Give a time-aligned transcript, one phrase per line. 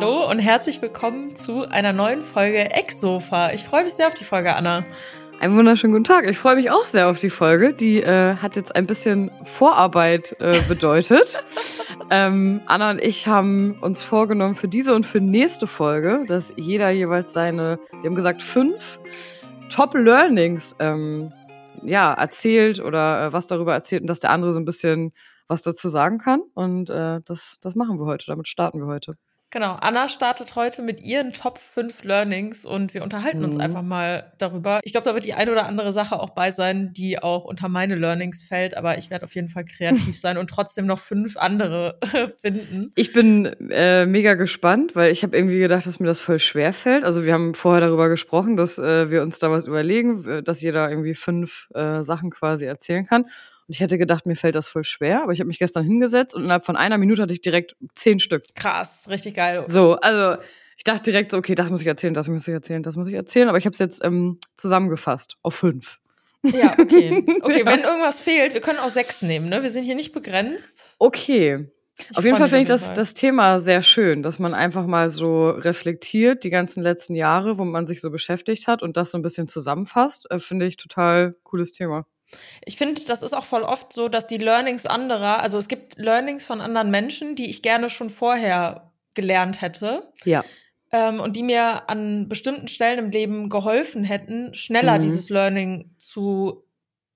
[0.00, 3.50] Hallo und herzlich willkommen zu einer neuen Folge Ex-Sofa.
[3.50, 4.84] Ich freue mich sehr auf die Folge, Anna.
[5.40, 6.30] Einen wunderschönen guten Tag.
[6.30, 7.74] Ich freue mich auch sehr auf die Folge.
[7.74, 11.42] Die äh, hat jetzt ein bisschen Vorarbeit äh, bedeutet.
[12.10, 16.90] ähm, Anna und ich haben uns vorgenommen für diese und für nächste Folge, dass jeder
[16.90, 19.00] jeweils seine, wir haben gesagt, fünf
[19.68, 21.32] Top-Learnings ähm,
[21.82, 25.12] ja, erzählt oder äh, was darüber erzählt und dass der andere so ein bisschen
[25.48, 26.42] was dazu sagen kann.
[26.54, 28.26] Und äh, das, das machen wir heute.
[28.28, 29.14] Damit starten wir heute.
[29.50, 33.44] Genau, Anna startet heute mit ihren Top 5 Learnings und wir unterhalten mhm.
[33.44, 34.80] uns einfach mal darüber.
[34.84, 37.70] Ich glaube, da wird die eine oder andere Sache auch bei sein, die auch unter
[37.70, 41.38] meine Learnings fällt, aber ich werde auf jeden Fall kreativ sein und trotzdem noch fünf
[41.38, 41.98] andere
[42.42, 42.92] finden.
[42.94, 46.74] Ich bin äh, mega gespannt, weil ich habe irgendwie gedacht, dass mir das voll schwer
[46.74, 47.04] fällt.
[47.04, 50.90] Also wir haben vorher darüber gesprochen, dass äh, wir uns da was überlegen, dass jeder
[50.90, 53.24] irgendwie fünf äh, Sachen quasi erzählen kann.
[53.68, 56.34] Und ich hätte gedacht, mir fällt das voll schwer, aber ich habe mich gestern hingesetzt
[56.34, 58.44] und innerhalb von einer Minute hatte ich direkt zehn Stück.
[58.54, 59.64] Krass, richtig geil.
[59.66, 60.42] So, also
[60.78, 63.08] ich dachte direkt so, okay, das muss ich erzählen, das muss ich erzählen, das muss
[63.08, 65.98] ich erzählen, aber ich habe es jetzt ähm, zusammengefasst auf fünf.
[66.44, 67.24] Ja, okay.
[67.42, 67.66] Okay, ja.
[67.66, 69.62] wenn irgendwas fehlt, wir können auch sechs nehmen, ne?
[69.62, 70.94] Wir sind hier nicht begrenzt.
[70.98, 71.68] Okay.
[72.10, 75.08] Ich auf jeden Fall finde ich das, das Thema sehr schön, dass man einfach mal
[75.08, 79.18] so reflektiert, die ganzen letzten Jahre, wo man sich so beschäftigt hat und das so
[79.18, 80.30] ein bisschen zusammenfasst.
[80.30, 82.06] Äh, finde ich total cooles Thema.
[82.64, 85.98] Ich finde, das ist auch voll oft so, dass die Learnings anderer, also es gibt
[85.98, 90.12] Learnings von anderen Menschen, die ich gerne schon vorher gelernt hätte.
[90.24, 90.44] Ja.
[90.90, 95.02] Ähm, und die mir an bestimmten Stellen im Leben geholfen hätten, schneller mhm.
[95.02, 96.64] dieses Learning zu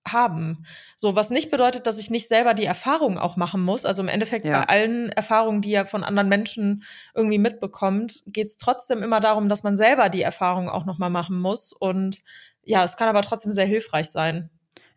[0.07, 0.65] haben.
[0.97, 3.85] So, was nicht bedeutet, dass ich nicht selber die Erfahrung auch machen muss.
[3.85, 4.61] Also im Endeffekt ja.
[4.61, 6.83] bei allen Erfahrungen, die ihr von anderen Menschen
[7.15, 11.39] irgendwie mitbekommt, geht es trotzdem immer darum, dass man selber die Erfahrung auch nochmal machen
[11.39, 11.73] muss.
[11.73, 12.23] Und
[12.65, 14.51] ja, es kann aber trotzdem sehr hilfreich sein.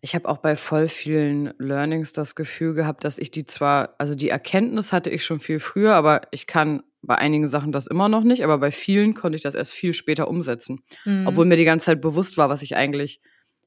[0.05, 4.13] Ich habe auch bei voll vielen Learnings das Gefühl gehabt, dass ich die zwar, also
[4.13, 8.07] die Erkenntnis hatte ich schon viel früher, aber ich kann bei einigen Sachen das immer
[8.07, 10.83] noch nicht, aber bei vielen konnte ich das erst viel später umsetzen.
[11.05, 11.25] Mhm.
[11.25, 13.19] Obwohl mir die ganze Zeit bewusst war, was ich eigentlich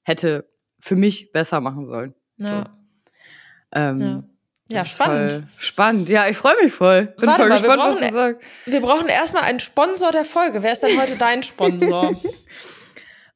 [0.05, 0.49] hätte
[0.79, 2.15] für mich besser machen sollen.
[2.37, 2.59] Ja.
[2.59, 3.81] So.
[3.81, 4.25] Ähm, ja.
[4.71, 5.43] Ja, spannend.
[5.57, 6.09] Spannend.
[6.09, 7.07] Ja, ich freue mich voll.
[7.19, 8.47] Bin Warte voll mal, gespannt, brauchen, was du sagst.
[8.67, 10.63] Wir brauchen erstmal einen Sponsor der Folge.
[10.63, 12.15] Wer ist denn heute dein Sponsor?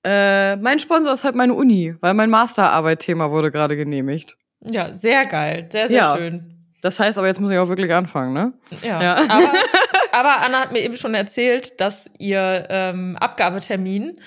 [0.04, 4.36] Äh, mein Sponsor ist halt meine Uni, weil mein Masterarbeit-Thema wurde gerade genehmigt.
[4.60, 5.68] Ja, sehr geil.
[5.70, 6.16] Sehr, sehr ja.
[6.16, 6.52] schön.
[6.80, 8.52] Das heißt aber, jetzt muss ich auch wirklich anfangen, ne?
[8.82, 9.00] Ja.
[9.00, 9.16] ja.
[9.28, 9.52] Aber,
[10.12, 14.18] aber Anna hat mir eben schon erzählt, dass ihr ähm, Abgabetermin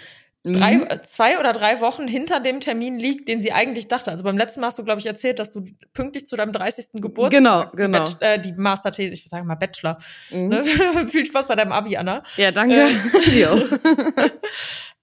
[0.45, 0.87] drei, mhm.
[1.03, 4.11] zwei oder drei Wochen hinter dem Termin liegt, den sie eigentlich dachte.
[4.11, 7.01] Also beim letzten Mal hast du, glaube ich, erzählt, dass du pünktlich zu deinem 30.
[7.01, 8.05] Geburtstag genau, genau.
[8.05, 9.97] die, äh, die Masterthese, ich sage mal Bachelor.
[10.29, 10.47] Mhm.
[10.47, 10.63] Ne?
[11.07, 12.21] Viel Spaß bei deinem Abi, Anna.
[12.37, 12.83] Ja, danke.
[12.83, 14.29] Äh.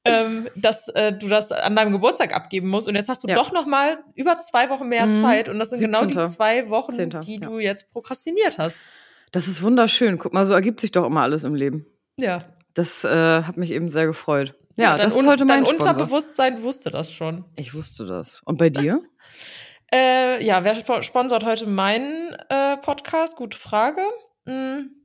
[0.04, 2.88] ähm, dass äh, du das an deinem Geburtstag abgeben musst.
[2.88, 3.34] Und jetzt hast du ja.
[3.34, 5.20] doch noch mal über zwei Wochen mehr mhm.
[5.20, 5.48] Zeit.
[5.48, 6.08] Und das sind 17.
[6.08, 7.20] genau die zwei Wochen, 10.
[7.20, 8.92] die du jetzt prokrastiniert hast.
[9.30, 10.18] Das ist wunderschön.
[10.18, 11.86] Guck mal, so ergibt sich doch immer alles im Leben.
[12.18, 12.40] Ja.
[12.74, 14.54] Das äh, hat mich eben sehr gefreut.
[14.76, 15.90] Ja, ja das ist heute mein Dein Sponsor.
[15.90, 17.44] Unterbewusstsein wusste das schon.
[17.56, 18.42] Ich wusste das.
[18.44, 19.02] Und bei dir?
[19.92, 23.36] äh, ja, wer sponsort heute meinen äh, Podcast?
[23.36, 24.02] Gute Frage.
[24.46, 25.01] Hm.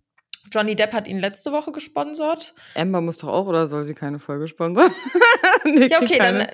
[0.51, 2.53] Johnny Depp hat ihn letzte Woche gesponsert.
[2.75, 4.91] Amber muss doch auch, oder soll sie keine Folge sponsern?
[5.65, 6.47] nee, ja, okay, dann.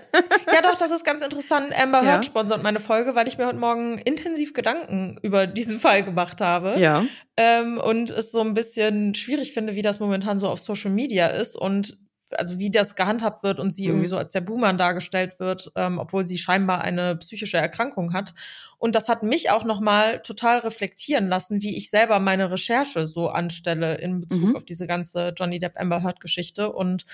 [0.51, 1.73] Ja, doch, das ist ganz interessant.
[1.77, 2.13] Amber ja.
[2.13, 6.41] Heard sponsert meine Folge, weil ich mir heute Morgen intensiv Gedanken über diesen Fall gemacht
[6.41, 6.79] habe.
[6.79, 7.05] Ja.
[7.37, 11.27] Ähm, und es so ein bisschen schwierig finde, wie das momentan so auf Social Media
[11.27, 11.55] ist.
[11.55, 11.97] Und
[12.37, 13.89] also wie das gehandhabt wird und sie mhm.
[13.89, 18.33] irgendwie so als der Buhmann dargestellt wird, ähm, obwohl sie scheinbar eine psychische Erkrankung hat.
[18.77, 23.29] Und das hat mich auch nochmal total reflektieren lassen, wie ich selber meine Recherche so
[23.29, 24.55] anstelle in Bezug mhm.
[24.55, 26.71] auf diese ganze Johnny Depp Amber Heard Geschichte.
[26.71, 27.05] Und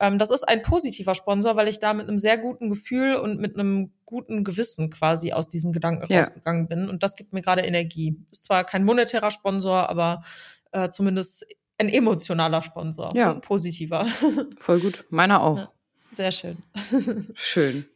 [0.00, 3.40] ähm, das ist ein positiver Sponsor, weil ich da mit einem sehr guten Gefühl und
[3.40, 6.18] mit einem guten Gewissen quasi aus diesen Gedanken ja.
[6.18, 6.88] rausgegangen bin.
[6.90, 8.16] Und das gibt mir gerade Energie.
[8.30, 10.22] Ist zwar kein monetärer Sponsor, aber
[10.72, 11.46] äh, zumindest
[11.78, 13.10] ein emotionaler Sponsor.
[13.14, 13.32] Ja.
[13.32, 14.06] Ein positiver.
[14.58, 15.04] Voll gut.
[15.10, 15.58] Meiner auch.
[15.58, 15.72] Ja,
[16.12, 16.58] sehr schön.
[17.34, 17.86] Schön.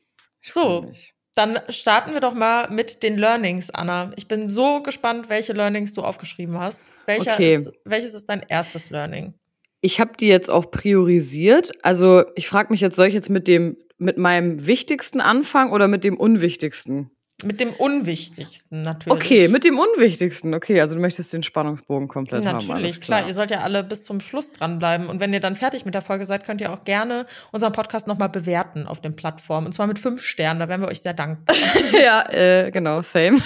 [0.41, 0.91] Ich so.
[1.35, 4.13] Dann starten wir doch mal mit den Learnings, Anna.
[4.17, 6.91] Ich bin so gespannt, welche Learnings du aufgeschrieben hast.
[7.07, 7.57] Welcher okay.
[7.57, 9.35] ist, welches ist dein erstes Learning?
[9.81, 11.73] Ich habe die jetzt auch priorisiert.
[11.85, 15.89] Also ich frage mich jetzt, soll ich jetzt mit dem mit meinem wichtigsten anfangen oder
[15.89, 17.11] mit dem unwichtigsten?
[17.45, 19.17] Mit dem Unwichtigsten natürlich.
[19.17, 20.55] Okay, mit dem Unwichtigsten.
[20.55, 22.79] Okay, also du möchtest den Spannungsbogen komplett natürlich, haben.
[22.79, 23.21] Natürlich, klar.
[23.21, 23.29] klar.
[23.29, 25.09] Ihr sollt ja alle bis zum Schluss dranbleiben.
[25.09, 28.09] Und wenn ihr dann fertig mit der Folge seid, könnt ihr auch gerne unseren Podcast
[28.09, 29.67] nochmal bewerten auf den Plattformen.
[29.67, 30.59] Und zwar mit fünf Sternen.
[30.59, 31.55] Da wären wir euch sehr dankbar.
[31.93, 33.39] ja, äh, genau, same.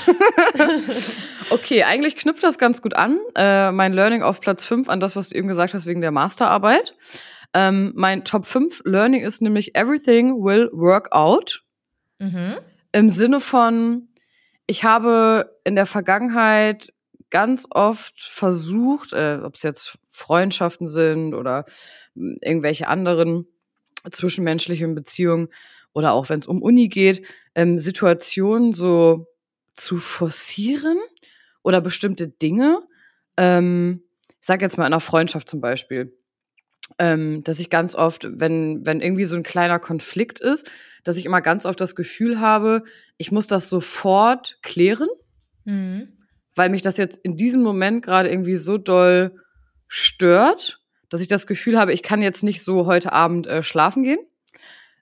[1.50, 3.18] okay, eigentlich knüpft das ganz gut an.
[3.34, 6.12] Äh, mein Learning auf Platz fünf an das, was du eben gesagt hast, wegen der
[6.12, 6.94] Masterarbeit.
[7.52, 11.62] Ähm, mein Top 5 Learning ist nämlich Everything will work out.
[12.18, 12.56] Mhm.
[12.92, 14.08] Im Sinne von,
[14.66, 16.92] ich habe in der Vergangenheit
[17.30, 21.64] ganz oft versucht, äh, ob es jetzt Freundschaften sind oder
[22.14, 23.46] hm, irgendwelche anderen
[24.10, 25.48] zwischenmenschlichen Beziehungen
[25.94, 29.26] oder auch wenn es um Uni geht, ähm, Situationen so
[29.74, 30.98] zu forcieren
[31.62, 32.82] oder bestimmte Dinge.
[33.36, 36.14] Ähm, ich sage jetzt mal in einer Freundschaft zum Beispiel,
[36.98, 40.70] ähm, dass ich ganz oft, wenn, wenn irgendwie so ein kleiner Konflikt ist,
[41.04, 42.82] dass ich immer ganz oft das Gefühl habe,
[43.16, 45.08] ich muss das sofort klären,
[45.64, 46.08] mhm.
[46.54, 49.36] weil mich das jetzt in diesem Moment gerade irgendwie so doll
[49.88, 54.02] stört, dass ich das Gefühl habe, ich kann jetzt nicht so heute Abend äh, schlafen
[54.02, 54.20] gehen.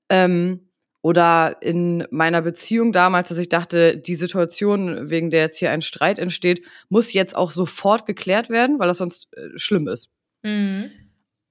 [0.08, 0.66] Ähm,
[1.02, 5.80] oder in meiner Beziehung damals, dass ich dachte, die Situation, wegen der jetzt hier ein
[5.80, 10.10] Streit entsteht, muss jetzt auch sofort geklärt werden, weil das sonst äh, schlimm ist.
[10.42, 10.90] Mhm.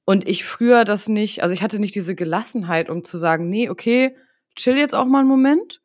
[0.10, 3.70] Und ich früher das nicht, also ich hatte nicht diese Gelassenheit, um zu sagen, nee,
[3.70, 4.16] okay,
[4.56, 5.82] chill jetzt auch mal einen Moment,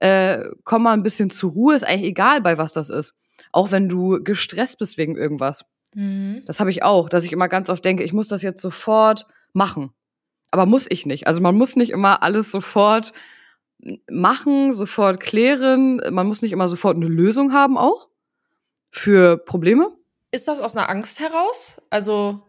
[0.00, 3.14] äh, komm mal ein bisschen zur Ruhe, ist eigentlich egal, bei was das ist.
[3.52, 5.66] Auch wenn du gestresst bist wegen irgendwas.
[5.94, 6.42] Mhm.
[6.46, 9.24] Das habe ich auch, dass ich immer ganz oft denke, ich muss das jetzt sofort
[9.52, 9.92] machen.
[10.50, 11.28] Aber muss ich nicht.
[11.28, 13.12] Also man muss nicht immer alles sofort
[14.10, 16.02] machen, sofort klären.
[16.10, 18.08] Man muss nicht immer sofort eine Lösung haben auch
[18.90, 19.92] für Probleme.
[20.32, 21.80] Ist das aus einer Angst heraus?
[21.88, 22.42] Also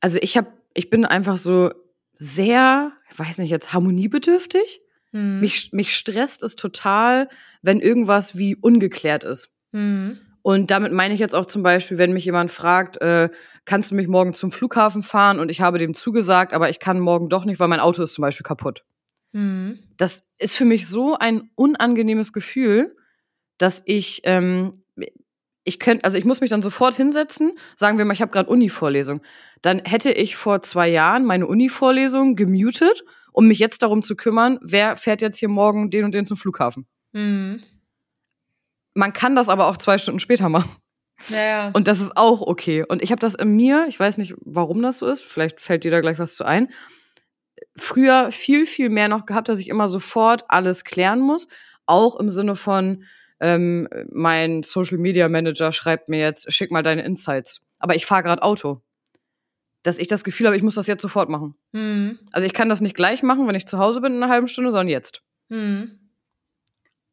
[0.00, 1.70] also ich habe ich bin einfach so
[2.18, 4.80] sehr, ich weiß nicht jetzt harmoniebedürftig.
[5.12, 5.40] Hm.
[5.40, 7.28] Mich mich stresst es total,
[7.62, 9.50] wenn irgendwas wie ungeklärt ist.
[9.72, 10.18] Hm.
[10.42, 13.28] Und damit meine ich jetzt auch zum Beispiel, wenn mich jemand fragt, äh,
[13.66, 15.38] kannst du mich morgen zum Flughafen fahren?
[15.38, 18.14] Und ich habe dem zugesagt, aber ich kann morgen doch nicht, weil mein Auto ist
[18.14, 18.84] zum Beispiel kaputt.
[19.32, 19.78] Mhm.
[19.96, 22.96] Das ist für mich so ein unangenehmes Gefühl,
[23.58, 24.82] dass ich, ähm,
[25.64, 28.48] ich könnte, also ich muss mich dann sofort hinsetzen, sagen wir mal, ich habe gerade
[28.48, 29.20] Uni-Vorlesung.
[29.62, 34.58] Dann hätte ich vor zwei Jahren meine Uni-Vorlesung gemutet, um mich jetzt darum zu kümmern,
[34.62, 36.86] wer fährt jetzt hier morgen den und den zum Flughafen.
[37.12, 37.62] Mhm.
[38.94, 40.70] Man kann das aber auch zwei Stunden später machen.
[41.28, 41.70] Ja, ja.
[41.72, 42.84] Und das ist auch okay.
[42.88, 45.84] Und ich habe das in mir, ich weiß nicht, warum das so ist, vielleicht fällt
[45.84, 46.70] dir da gleich was zu ein,
[47.76, 51.46] früher viel, viel mehr noch gehabt, dass ich immer sofort alles klären muss.
[51.86, 53.04] Auch im Sinne von,
[53.40, 57.62] ähm, mein Social Media Manager schreibt mir jetzt, schick mal deine Insights.
[57.78, 58.82] Aber ich fahre gerade Auto.
[59.82, 61.54] Dass ich das Gefühl habe, ich muss das jetzt sofort machen.
[61.72, 62.18] Mhm.
[62.32, 64.46] Also ich kann das nicht gleich machen, wenn ich zu Hause bin in einer halben
[64.46, 65.22] Stunde, sondern jetzt.
[65.48, 65.98] Mhm.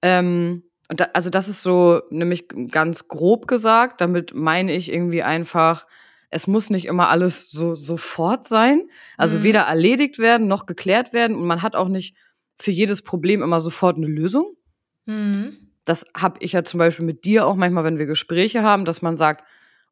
[0.01, 4.01] Ähm, da, also das ist so nämlich ganz grob gesagt.
[4.01, 5.88] Damit meine ich irgendwie einfach,
[6.30, 8.89] es muss nicht immer alles so sofort sein.
[9.15, 9.44] Also mhm.
[9.44, 11.38] weder erledigt werden noch geklärt werden.
[11.38, 12.18] Und man hat auch nicht
[12.59, 14.57] für jedes Problem immer sofort eine Lösung.
[15.06, 15.67] Mhm.
[15.88, 19.01] Das habe ich ja zum Beispiel mit dir auch manchmal, wenn wir Gespräche haben, dass
[19.01, 19.44] man sagt,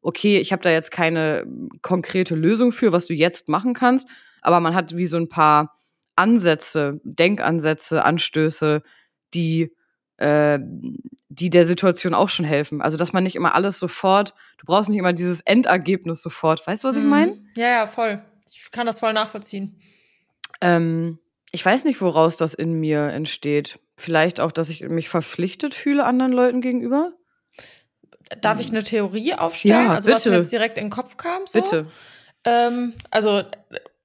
[0.02, 1.46] okay, ich habe da jetzt keine
[1.82, 4.08] konkrete Lösung für, was du jetzt machen kannst,
[4.42, 5.76] aber man hat wie so ein paar
[6.14, 8.82] Ansätze, Denkansätze, Anstöße,
[9.34, 9.72] die
[10.18, 10.58] äh,
[11.28, 12.80] die der Situation auch schon helfen.
[12.80, 16.66] Also, dass man nicht immer alles sofort, du brauchst nicht immer dieses Endergebnis sofort.
[16.66, 17.10] Weißt du, was ich mhm.
[17.10, 17.44] meine?
[17.56, 18.22] Ja, ja, voll.
[18.46, 19.80] Ich kann das voll nachvollziehen.
[20.60, 21.18] Ähm,
[21.52, 23.78] ich weiß nicht, woraus das in mir entsteht.
[23.96, 27.12] Vielleicht auch, dass ich mich verpflichtet fühle anderen Leuten gegenüber.
[28.40, 29.86] Darf ich eine Theorie aufstellen?
[29.86, 30.16] Ja, also, bitte.
[30.16, 31.46] was mir jetzt direkt in den Kopf kam?
[31.46, 31.60] So?
[31.60, 31.86] Bitte.
[32.44, 33.42] Ähm, also,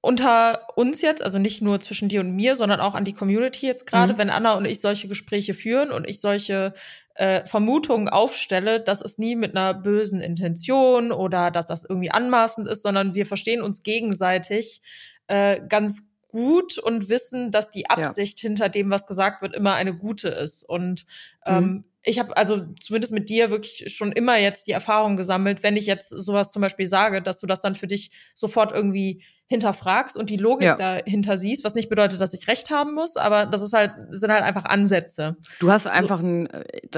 [0.00, 3.66] unter uns jetzt, also nicht nur zwischen dir und mir, sondern auch an die Community
[3.66, 4.18] jetzt gerade, mhm.
[4.18, 6.72] wenn Anna und ich solche Gespräche führen und ich solche
[7.14, 12.66] äh, Vermutungen aufstelle, dass es nie mit einer bösen Intention oder dass das irgendwie anmaßend
[12.66, 14.80] ist, sondern wir verstehen uns gegenseitig
[15.28, 18.48] äh, ganz gut und wissen, dass die Absicht ja.
[18.48, 20.68] hinter dem, was gesagt wird, immer eine gute ist.
[20.68, 21.06] Und
[21.46, 21.84] ähm, mhm.
[22.02, 25.86] ich habe also zumindest mit dir wirklich schon immer jetzt die Erfahrung gesammelt, wenn ich
[25.86, 30.30] jetzt sowas zum Beispiel sage, dass du das dann für dich sofort irgendwie hinterfragst und
[30.30, 30.76] die Logik ja.
[30.76, 34.32] dahinter siehst, was nicht bedeutet, dass ich recht haben muss, aber das ist halt, sind
[34.32, 35.36] halt einfach Ansätze.
[35.60, 36.26] Du hast einfach so.
[36.26, 36.48] ein,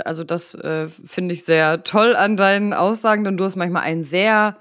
[0.05, 4.05] also das äh, finde ich sehr toll an deinen Aussagen, denn du hast manchmal einen
[4.05, 4.57] sehr,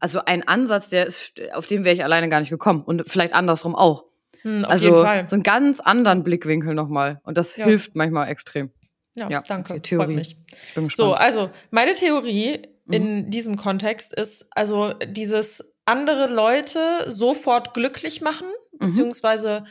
[0.00, 3.34] also einen Ansatz, der ist, auf den wäre ich alleine gar nicht gekommen und vielleicht
[3.34, 4.04] andersrum auch.
[4.42, 5.28] Hm, auf also jeden Fall.
[5.28, 7.64] so einen ganz anderen Blickwinkel nochmal und das ja.
[7.64, 8.70] hilft manchmal extrem.
[9.16, 9.74] Ja, ja danke.
[9.74, 10.36] Okay, Theorie.
[10.74, 10.96] Freut mich.
[10.96, 12.92] So, also meine Theorie mhm.
[12.92, 18.78] in diesem Kontext ist also dieses andere Leute sofort glücklich machen, mhm.
[18.78, 19.64] beziehungsweise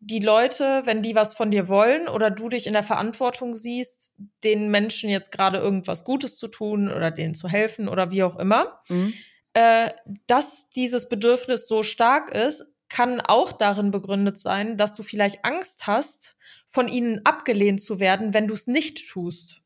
[0.00, 4.14] die Leute, wenn die was von dir wollen oder du dich in der Verantwortung siehst,
[4.44, 8.36] den Menschen jetzt gerade irgendwas Gutes zu tun oder denen zu helfen oder wie auch
[8.36, 9.12] immer, mhm.
[9.54, 9.90] Äh,
[10.26, 15.86] dass dieses Bedürfnis so stark ist, kann auch darin begründet sein, dass du vielleicht Angst
[15.86, 16.36] hast,
[16.68, 19.62] von ihnen abgelehnt zu werden, wenn du es nicht tust.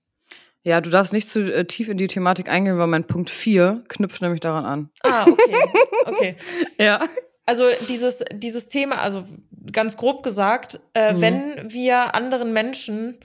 [0.64, 3.84] Ja, du darfst nicht zu äh, tief in die Thematik eingehen, weil mein Punkt 4
[3.88, 4.90] knüpft nämlich daran an.
[5.02, 5.56] Ah, okay.
[6.04, 6.36] Okay.
[6.78, 7.04] ja.
[7.44, 9.24] Also dieses, dieses Thema, also
[9.72, 11.20] ganz grob gesagt, äh, mhm.
[11.20, 13.18] wenn wir anderen Menschen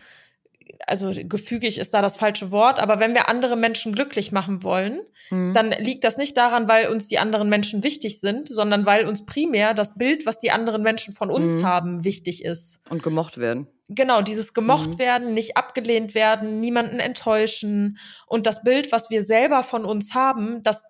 [0.86, 5.02] also gefügig ist da das falsche Wort, aber wenn wir andere Menschen glücklich machen wollen,
[5.30, 5.54] mhm.
[5.54, 9.26] dann liegt das nicht daran, weil uns die anderen Menschen wichtig sind, sondern weil uns
[9.26, 11.66] primär das Bild, was die anderen Menschen von uns mhm.
[11.66, 12.82] haben, wichtig ist.
[12.90, 13.68] Und gemocht werden.
[13.90, 15.00] Genau, dieses gemocht mhm.
[15.00, 20.62] werden, nicht abgelehnt werden, niemanden enttäuschen und das Bild, was wir selber von uns haben,
[20.64, 20.84] das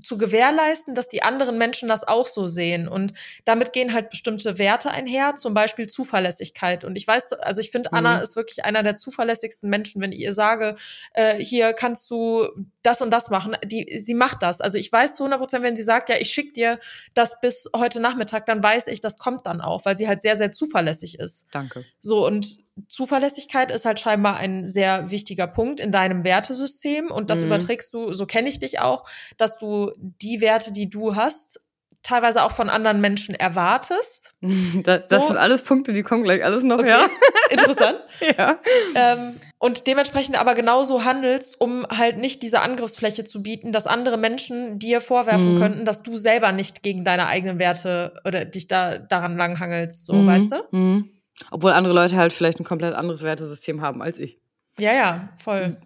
[0.00, 2.86] zu gewährleisten, dass die anderen Menschen das auch so sehen.
[2.86, 3.12] Und
[3.44, 6.84] damit gehen halt bestimmte Werte einher, zum Beispiel Zuverlässigkeit.
[6.84, 7.98] Und ich weiß, also ich finde, mhm.
[7.98, 10.76] Anna ist wirklich einer der zuverlässigsten Menschen, wenn ich ihr sage,
[11.14, 12.48] äh, hier kannst du
[12.82, 13.56] das und das machen.
[13.64, 14.60] Die, sie macht das.
[14.60, 16.78] Also ich weiß zu 100 Prozent, wenn sie sagt, ja, ich schicke dir
[17.14, 20.36] das bis heute Nachmittag, dann weiß ich, das kommt dann auch, weil sie halt sehr,
[20.36, 21.46] sehr zuverlässig ist.
[21.52, 21.84] Danke.
[22.00, 27.40] So, und Zuverlässigkeit ist halt scheinbar ein sehr wichtiger Punkt in deinem Wertesystem und das
[27.40, 27.46] mhm.
[27.46, 31.60] überträgst du, so kenne ich dich auch, dass du die Werte, die du hast,
[32.04, 34.34] teilweise auch von anderen Menschen erwartest.
[34.84, 35.16] Das, so.
[35.16, 36.88] das sind alles Punkte, die kommen gleich alles noch, okay.
[36.88, 37.06] ja.
[37.48, 38.00] Interessant.
[38.38, 38.58] ja.
[38.94, 44.18] Ähm, und dementsprechend aber genauso handelst, um halt nicht diese Angriffsfläche zu bieten, dass andere
[44.18, 45.58] Menschen dir vorwerfen mhm.
[45.58, 50.14] könnten, dass du selber nicht gegen deine eigenen Werte oder dich da daran langhangelst, so,
[50.14, 50.26] mhm.
[50.26, 50.76] weißt du?
[50.76, 51.13] Mhm.
[51.50, 54.38] Obwohl andere Leute halt vielleicht ein komplett anderes Wertesystem haben als ich.
[54.78, 55.76] Ja, ja, voll.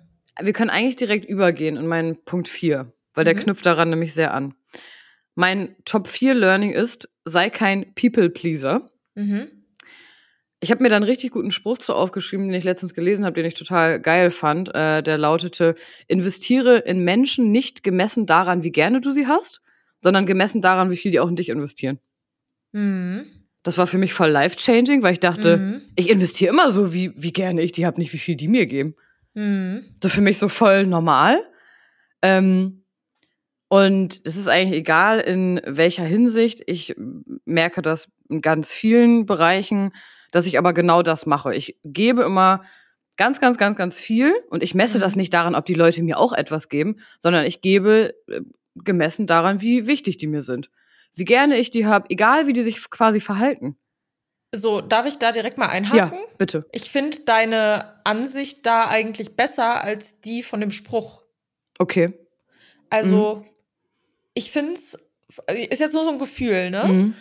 [0.41, 3.41] Wir können eigentlich direkt übergehen in meinen Punkt 4, weil der mhm.
[3.41, 4.55] knüpft daran nämlich sehr an.
[5.35, 8.91] Mein Top 4 Learning ist, sei kein People-Pleaser.
[9.15, 9.51] Mhm.
[10.61, 13.35] Ich habe mir da einen richtig guten Spruch zu aufgeschrieben, den ich letztens gelesen habe,
[13.35, 14.75] den ich total geil fand.
[14.75, 15.77] Äh, der lautete,
[16.09, 19.63] investiere in Menschen nicht gemessen daran, wie gerne du sie hast,
[20.01, 22.01] sondern gemessen daran, wie viel die auch in dich investieren.
[22.73, 23.38] Mhm.
[23.69, 25.83] Das war für mich voll life-changing, weil ich dachte, mhm.
[25.95, 28.65] ich investiere immer so, wie, wie gerne ich die habe, nicht wie viel die mir
[28.65, 28.95] geben.
[29.35, 29.95] Mhm.
[30.03, 31.43] So für mich so voll normal.
[32.23, 32.87] Ähm,
[33.69, 36.63] und es ist eigentlich egal, in welcher Hinsicht.
[36.65, 36.95] Ich
[37.45, 39.93] merke das in ganz vielen Bereichen,
[40.31, 41.55] dass ich aber genau das mache.
[41.55, 42.63] Ich gebe immer
[43.19, 45.03] ganz, ganz, ganz, ganz viel und ich messe mhm.
[45.03, 48.41] das nicht daran, ob die Leute mir auch etwas geben, sondern ich gebe äh,
[48.77, 50.71] gemessen daran, wie wichtig die mir sind
[51.15, 53.77] wie gerne ich die habe, egal wie die sich quasi verhalten.
[54.53, 56.19] So, darf ich da direkt mal einhaken?
[56.19, 56.67] Ja, bitte.
[56.73, 61.23] Ich finde deine Ansicht da eigentlich besser als die von dem Spruch.
[61.79, 62.15] Okay.
[62.89, 63.45] Also, mhm.
[64.33, 64.99] ich finde es,
[65.49, 66.85] ist jetzt nur so ein Gefühl, ne?
[66.85, 67.15] Mhm.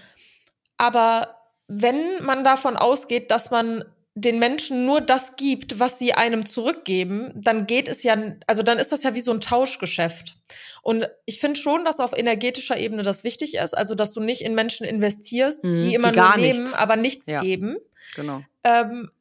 [0.78, 3.84] Aber wenn man davon ausgeht, dass man
[4.20, 8.80] den Menschen nur das gibt, was sie einem zurückgeben, dann geht es ja, also dann
[8.80, 10.38] ist das ja wie so ein Tauschgeschäft.
[10.82, 14.42] Und ich finde schon, dass auf energetischer Ebene das wichtig ist, also dass du nicht
[14.42, 16.80] in Menschen investierst, mhm, die immer die nur nehmen, nichts.
[16.80, 17.78] aber nichts ja, geben.
[18.16, 18.42] Genau.
[18.64, 19.12] Ähm,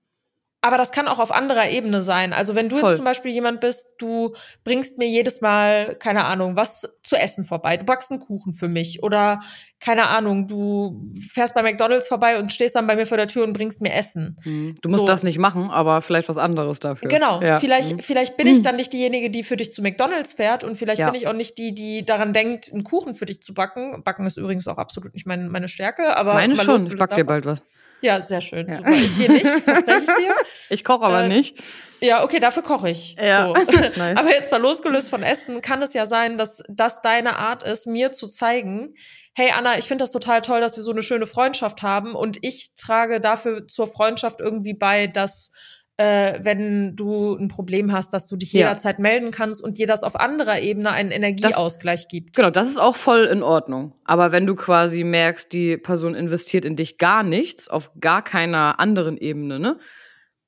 [0.62, 2.32] aber das kann auch auf anderer Ebene sein.
[2.32, 2.90] Also wenn du Voll.
[2.90, 4.34] jetzt zum Beispiel jemand bist, du
[4.64, 7.76] bringst mir jedes Mal, keine Ahnung, was zu essen vorbei.
[7.76, 9.40] Du backst einen Kuchen für mich oder
[9.78, 13.44] keine Ahnung, du fährst bei McDonalds vorbei und stehst dann bei mir vor der Tür
[13.44, 14.38] und bringst mir Essen.
[14.44, 14.74] Mhm.
[14.82, 15.06] Du musst so.
[15.06, 17.08] das nicht machen, aber vielleicht was anderes dafür.
[17.08, 17.40] Genau.
[17.42, 17.60] Ja.
[17.60, 17.98] Vielleicht, mhm.
[18.00, 21.10] vielleicht bin ich dann nicht diejenige, die für dich zu McDonalds fährt und vielleicht ja.
[21.10, 24.02] bin ich auch nicht die, die daran denkt, einen Kuchen für dich zu backen.
[24.02, 26.84] Backen ist übrigens auch absolut nicht meine, meine Stärke, aber meine schon.
[26.86, 27.60] Ich back dir bald was.
[28.00, 28.68] Ja, sehr schön.
[28.68, 28.76] Ja.
[28.76, 28.90] Super.
[28.90, 30.34] Ich dir nicht, verspreche ich dir.
[30.68, 31.62] Ich koche aber äh, nicht.
[32.00, 33.14] Ja, okay, dafür koche ich.
[33.14, 33.46] Ja.
[33.46, 33.54] So.
[33.72, 34.18] Nice.
[34.18, 37.86] Aber jetzt mal losgelöst von Essen, kann es ja sein, dass das deine Art ist,
[37.86, 38.94] mir zu zeigen,
[39.34, 42.38] hey Anna, ich finde das total toll, dass wir so eine schöne Freundschaft haben und
[42.42, 45.52] ich trage dafür zur Freundschaft irgendwie bei, dass
[45.98, 48.60] äh, wenn du ein Problem hast, dass du dich ja.
[48.60, 52.36] jederzeit melden kannst und dir das auf anderer Ebene einen Energieausgleich das, gibt.
[52.36, 53.94] Genau, das ist auch voll in Ordnung.
[54.04, 58.78] Aber wenn du quasi merkst, die Person investiert in dich gar nichts, auf gar keiner
[58.78, 59.78] anderen Ebene, ne?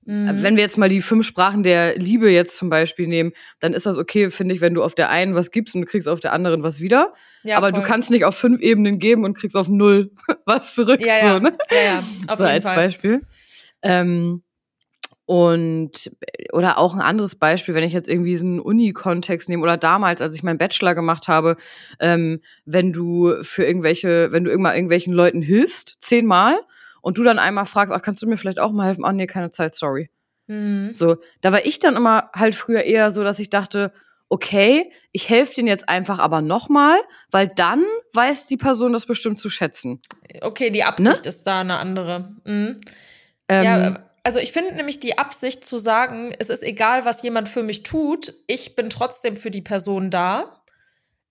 [0.05, 0.43] Mhm.
[0.43, 3.85] Wenn wir jetzt mal die fünf Sprachen der Liebe jetzt zum Beispiel nehmen, dann ist
[3.85, 6.19] das okay, finde ich, wenn du auf der einen was gibst und du kriegst auf
[6.19, 7.13] der anderen was wieder.
[7.43, 7.83] Ja, Aber voll.
[7.83, 10.11] du kannst nicht auf fünf Ebenen geben und kriegst auf null
[10.47, 11.05] was zurück.
[11.05, 11.35] Ja, ja.
[11.35, 11.59] So, ne?
[11.71, 11.99] ja, ja.
[12.27, 12.77] Auf so jeden als Fall.
[12.77, 13.21] Beispiel.
[13.83, 14.43] Ähm,
[15.29, 16.11] und
[16.55, 20.23] oder auch ein anderes Beispiel, wenn ich jetzt irgendwie so einen Uni-Kontext nehme oder damals,
[20.23, 21.59] als ich meinen Bachelor gemacht habe,
[22.01, 26.59] ähm, wenn du für irgendwelche, wenn du irgendwann irgendwelchen Leuten hilfst, zehnmal,
[27.03, 29.05] und du dann einmal fragst, ach, kannst du mir vielleicht auch mal helfen?
[29.05, 30.09] Oh nee, keine Zeit, sorry.
[30.47, 30.95] Mhm.
[30.95, 33.93] So, da war ich dann immer halt früher eher so, dass ich dachte,
[34.31, 36.99] okay, ich helfe dir jetzt einfach aber nochmal,
[37.31, 40.01] weil dann weiß die Person das bestimmt zu schätzen.
[40.41, 41.29] Okay, die Absicht ne?
[41.29, 42.35] ist da eine andere.
[42.45, 42.81] Mhm.
[43.51, 47.49] Ähm, ja, also ich finde nämlich die Absicht zu sagen, es ist egal, was jemand
[47.49, 50.59] für mich tut, ich bin trotzdem für die Person da,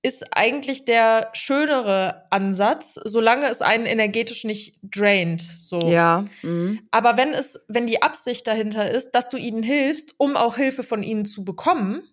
[0.04, 5.42] ist eigentlich der schönere Ansatz, solange es einen energetisch nicht draint.
[5.42, 5.80] So.
[5.90, 6.26] Ja.
[6.44, 6.88] Mhm.
[6.92, 10.84] Aber wenn es, wenn die Absicht dahinter ist, dass du ihnen hilfst, um auch Hilfe
[10.84, 12.04] von ihnen zu bekommen,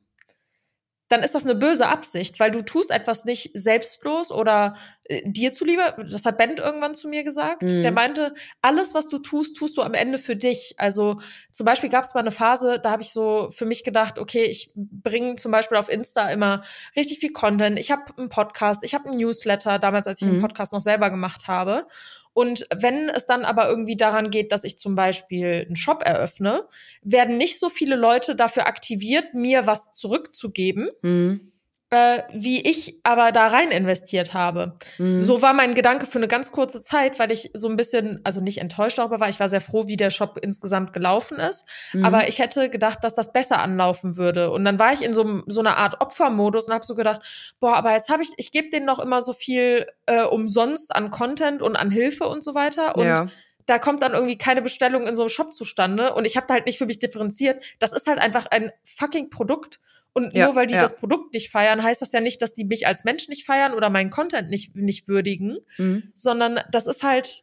[1.14, 5.52] dann ist das eine böse Absicht, weil du tust etwas nicht selbstlos oder äh, dir
[5.52, 5.94] zuliebe.
[6.10, 7.62] Das hat Ben irgendwann zu mir gesagt.
[7.62, 7.82] Mhm.
[7.82, 10.74] Der meinte, alles, was du tust, tust du am Ende für dich.
[10.76, 11.20] Also
[11.52, 14.44] zum Beispiel gab es mal eine Phase, da habe ich so für mich gedacht, okay,
[14.44, 16.64] ich bringe zum Beispiel auf Insta immer
[16.96, 17.78] richtig viel Content.
[17.78, 20.32] Ich habe einen Podcast, ich habe einen Newsletter, damals, als ich mhm.
[20.32, 21.86] den Podcast noch selber gemacht habe.
[22.34, 26.64] Und wenn es dann aber irgendwie daran geht, dass ich zum Beispiel einen Shop eröffne,
[27.02, 30.90] werden nicht so viele Leute dafür aktiviert, mir was zurückzugeben.
[31.02, 31.52] Mhm
[31.90, 34.74] äh, wie ich aber da rein investiert habe.
[34.98, 35.16] Mhm.
[35.16, 38.40] So war mein Gedanke für eine ganz kurze Zeit, weil ich so ein bisschen, also
[38.40, 41.66] nicht enttäuscht darüber war, ich war sehr froh, wie der Shop insgesamt gelaufen ist.
[41.92, 42.04] Mhm.
[42.04, 44.50] Aber ich hätte gedacht, dass das besser anlaufen würde.
[44.50, 47.20] Und dann war ich in so, so einer Art Opfermodus und habe so gedacht,
[47.60, 51.10] boah, aber jetzt habe ich, ich gebe denen noch immer so viel äh, umsonst an
[51.10, 52.96] Content und an Hilfe und so weiter.
[52.96, 53.28] Und ja
[53.66, 56.52] da kommt dann irgendwie keine Bestellung in so einem Shop zustande und ich habe da
[56.54, 57.64] halt nicht für mich differenziert.
[57.78, 59.80] Das ist halt einfach ein fucking Produkt
[60.14, 60.80] und ja, nur weil die ja.
[60.80, 63.74] das Produkt nicht feiern, heißt das ja nicht, dass die mich als Mensch nicht feiern
[63.74, 66.12] oder meinen Content nicht, nicht würdigen, mhm.
[66.14, 67.42] sondern das ist halt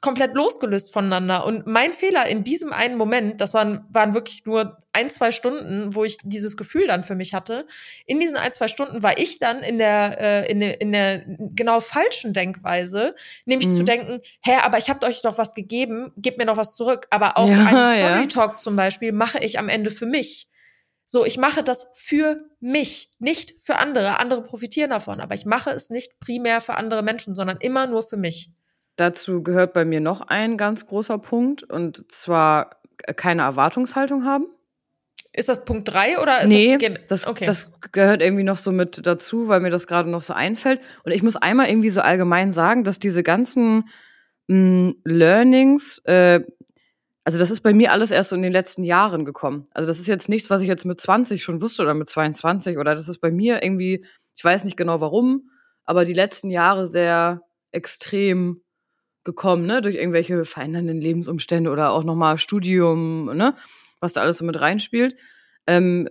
[0.00, 1.44] komplett losgelöst voneinander.
[1.44, 5.94] Und mein Fehler in diesem einen Moment, das waren, waren wirklich nur ein, zwei Stunden,
[5.94, 7.66] wo ich dieses Gefühl dann für mich hatte.
[8.06, 11.24] In diesen ein, zwei Stunden war ich dann in der, äh, in der, in der
[11.26, 13.14] genau falschen Denkweise,
[13.44, 13.72] nämlich mhm.
[13.72, 17.06] zu denken, hä, aber ich habe euch doch was gegeben, gebt mir doch was zurück.
[17.10, 18.56] Aber auch ja, einen Story Talk ja.
[18.58, 20.48] zum Beispiel mache ich am Ende für mich.
[21.12, 24.18] So, ich mache das für mich, nicht für andere.
[24.18, 28.02] Andere profitieren davon, aber ich mache es nicht primär für andere Menschen, sondern immer nur
[28.02, 28.50] für mich.
[28.96, 32.80] Dazu gehört bei mir noch ein ganz großer Punkt und zwar
[33.14, 34.46] keine Erwartungshaltung haben.
[35.34, 37.44] Ist das Punkt drei oder ist nee, das, das, okay.
[37.44, 40.80] das gehört irgendwie noch so mit dazu, weil mir das gerade noch so einfällt.
[41.04, 43.90] Und ich muss einmal irgendwie so allgemein sagen, dass diese ganzen
[44.46, 46.40] mh, mm, Learnings, äh,
[47.24, 49.64] also das ist bei mir alles erst so in den letzten Jahren gekommen.
[49.72, 52.78] Also das ist jetzt nichts, was ich jetzt mit 20 schon wusste oder mit 22
[52.78, 55.50] oder das ist bei mir irgendwie, ich weiß nicht genau warum,
[55.84, 58.62] aber die letzten Jahre sehr extrem
[59.24, 63.54] gekommen, ne, durch irgendwelche verändernden Lebensumstände oder auch nochmal Studium, ne,
[64.00, 65.16] was da alles so mit reinspielt.
[65.68, 66.08] Ähm,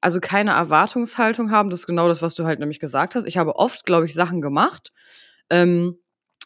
[0.00, 3.26] also keine Erwartungshaltung haben, das ist genau das, was du halt nämlich gesagt hast.
[3.26, 4.92] Ich habe oft, glaube ich, Sachen gemacht
[5.50, 5.98] ähm,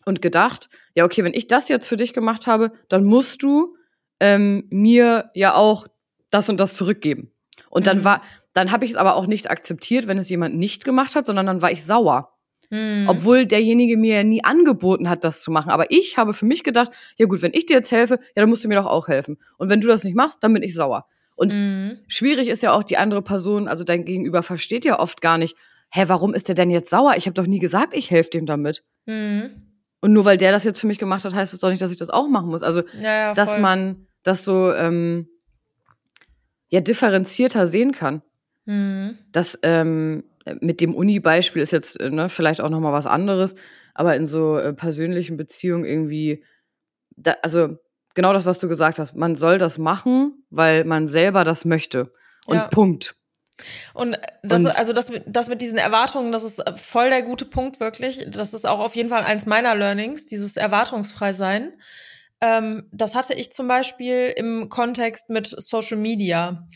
[0.05, 3.75] und gedacht, ja, okay, wenn ich das jetzt für dich gemacht habe, dann musst du
[4.23, 5.89] ähm, mir ja auch
[6.31, 7.33] das und das zurückgeben.
[7.71, 8.05] Und dann mhm.
[8.05, 11.27] war, dann habe ich es aber auch nicht akzeptiert, wenn es jemand nicht gemacht hat,
[11.27, 12.33] sondern dann war ich sauer.
[12.71, 13.07] Mhm.
[13.09, 15.71] Obwohl derjenige mir ja nie angeboten hat, das zu machen.
[15.71, 18.49] Aber ich habe für mich gedacht, ja gut, wenn ich dir jetzt helfe, ja, dann
[18.49, 19.39] musst du mir doch auch helfen.
[19.59, 21.07] Und wenn du das nicht machst, dann bin ich sauer.
[21.35, 21.99] Und mhm.
[22.07, 25.57] schwierig ist ja auch die andere Person, also dein Gegenüber versteht ja oft gar nicht,
[25.91, 27.15] hä, warum ist der denn jetzt sauer?
[27.17, 28.85] Ich habe doch nie gesagt, ich helfe dem damit.
[29.07, 29.51] Mhm.
[30.01, 31.91] Und nur weil der das jetzt für mich gemacht hat, heißt es doch nicht, dass
[31.91, 32.63] ich das auch machen muss.
[32.63, 35.29] Also, ja, ja, dass man das so ähm,
[36.69, 38.23] ja differenzierter sehen kann.
[38.65, 39.19] Mhm.
[39.33, 40.25] Das ähm,
[40.61, 43.55] mit dem Uni-Beispiel ist jetzt äh, ne, vielleicht auch noch mal was anderes,
[43.95, 46.45] aber in so äh, persönlichen Beziehungen irgendwie,
[47.17, 47.77] da, also
[48.15, 52.13] genau das, was du gesagt hast, man soll das machen, weil man selber das möchte.
[52.47, 52.69] Und ja.
[52.69, 53.15] Punkt.
[53.95, 57.45] Und das, und also das, das mit diesen Erwartungen, das ist äh, voll der gute
[57.45, 58.27] Punkt, wirklich.
[58.31, 61.73] Das ist auch auf jeden Fall eins meiner Learnings, dieses erwartungsfrei sein.
[62.43, 66.69] Ähm, das hatte ich zum Beispiel im Kontext mit Social Media.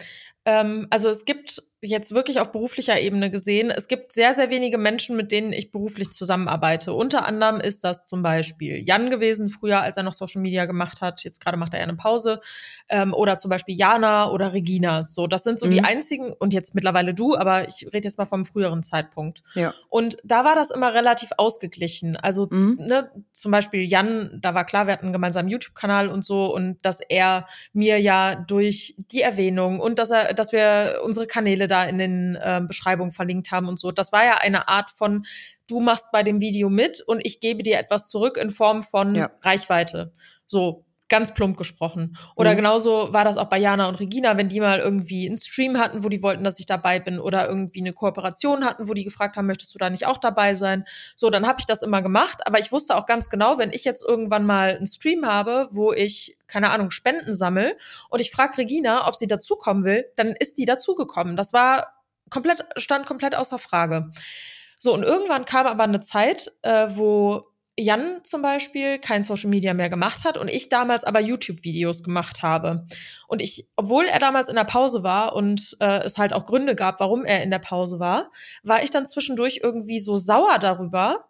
[0.44, 4.78] Ähm, also es gibt jetzt wirklich auf beruflicher Ebene gesehen, es gibt sehr, sehr wenige
[4.78, 6.94] Menschen, mit denen ich beruflich zusammenarbeite.
[6.94, 11.02] Unter anderem ist das zum Beispiel Jan gewesen, früher, als er noch Social Media gemacht
[11.02, 11.22] hat.
[11.22, 12.40] Jetzt gerade macht er eine Pause.
[12.88, 15.02] Ähm, oder zum Beispiel Jana oder Regina.
[15.02, 15.70] So, das sind so mhm.
[15.70, 19.42] die einzigen, und jetzt mittlerweile du, aber ich rede jetzt mal vom früheren Zeitpunkt.
[19.54, 19.74] Ja.
[19.90, 22.16] Und da war das immer relativ ausgeglichen.
[22.16, 22.78] Also, mhm.
[22.80, 26.78] ne, zum Beispiel Jan, da war klar, wir hatten einen gemeinsamen YouTube-Kanal und so, und
[26.82, 31.76] dass er mir ja durch die Erwähnung und dass er, dass wir unsere Kanäle da
[31.76, 33.92] da in den äh, Beschreibungen verlinkt haben und so.
[33.92, 35.26] Das war ja eine Art von,
[35.66, 39.14] du machst bei dem Video mit und ich gebe dir etwas zurück in Form von
[39.14, 39.30] ja.
[39.42, 40.12] Reichweite.
[40.46, 42.16] So, ganz plump gesprochen.
[42.34, 42.56] Oder mhm.
[42.56, 46.02] genauso war das auch bei Jana und Regina, wenn die mal irgendwie einen Stream hatten,
[46.04, 49.36] wo die wollten, dass ich dabei bin oder irgendwie eine Kooperation hatten, wo die gefragt
[49.36, 50.84] haben, möchtest du da nicht auch dabei sein?
[51.14, 53.84] So, dann habe ich das immer gemacht, aber ich wusste auch ganz genau, wenn ich
[53.84, 57.76] jetzt irgendwann mal einen Stream habe, wo ich keine Ahnung, Spenden sammel
[58.08, 61.36] und ich frage Regina, ob sie dazukommen will, dann ist die dazugekommen.
[61.36, 61.94] Das war
[62.30, 64.12] komplett stand komplett außer Frage.
[64.78, 67.46] So, und irgendwann kam aber eine Zeit, äh, wo
[67.78, 72.42] Jan zum Beispiel kein Social Media mehr gemacht hat und ich damals aber YouTube-Videos gemacht
[72.42, 72.86] habe.
[73.28, 76.74] Und ich, obwohl er damals in der Pause war und äh, es halt auch Gründe
[76.74, 78.30] gab, warum er in der Pause war,
[78.62, 81.26] war ich dann zwischendurch irgendwie so sauer darüber,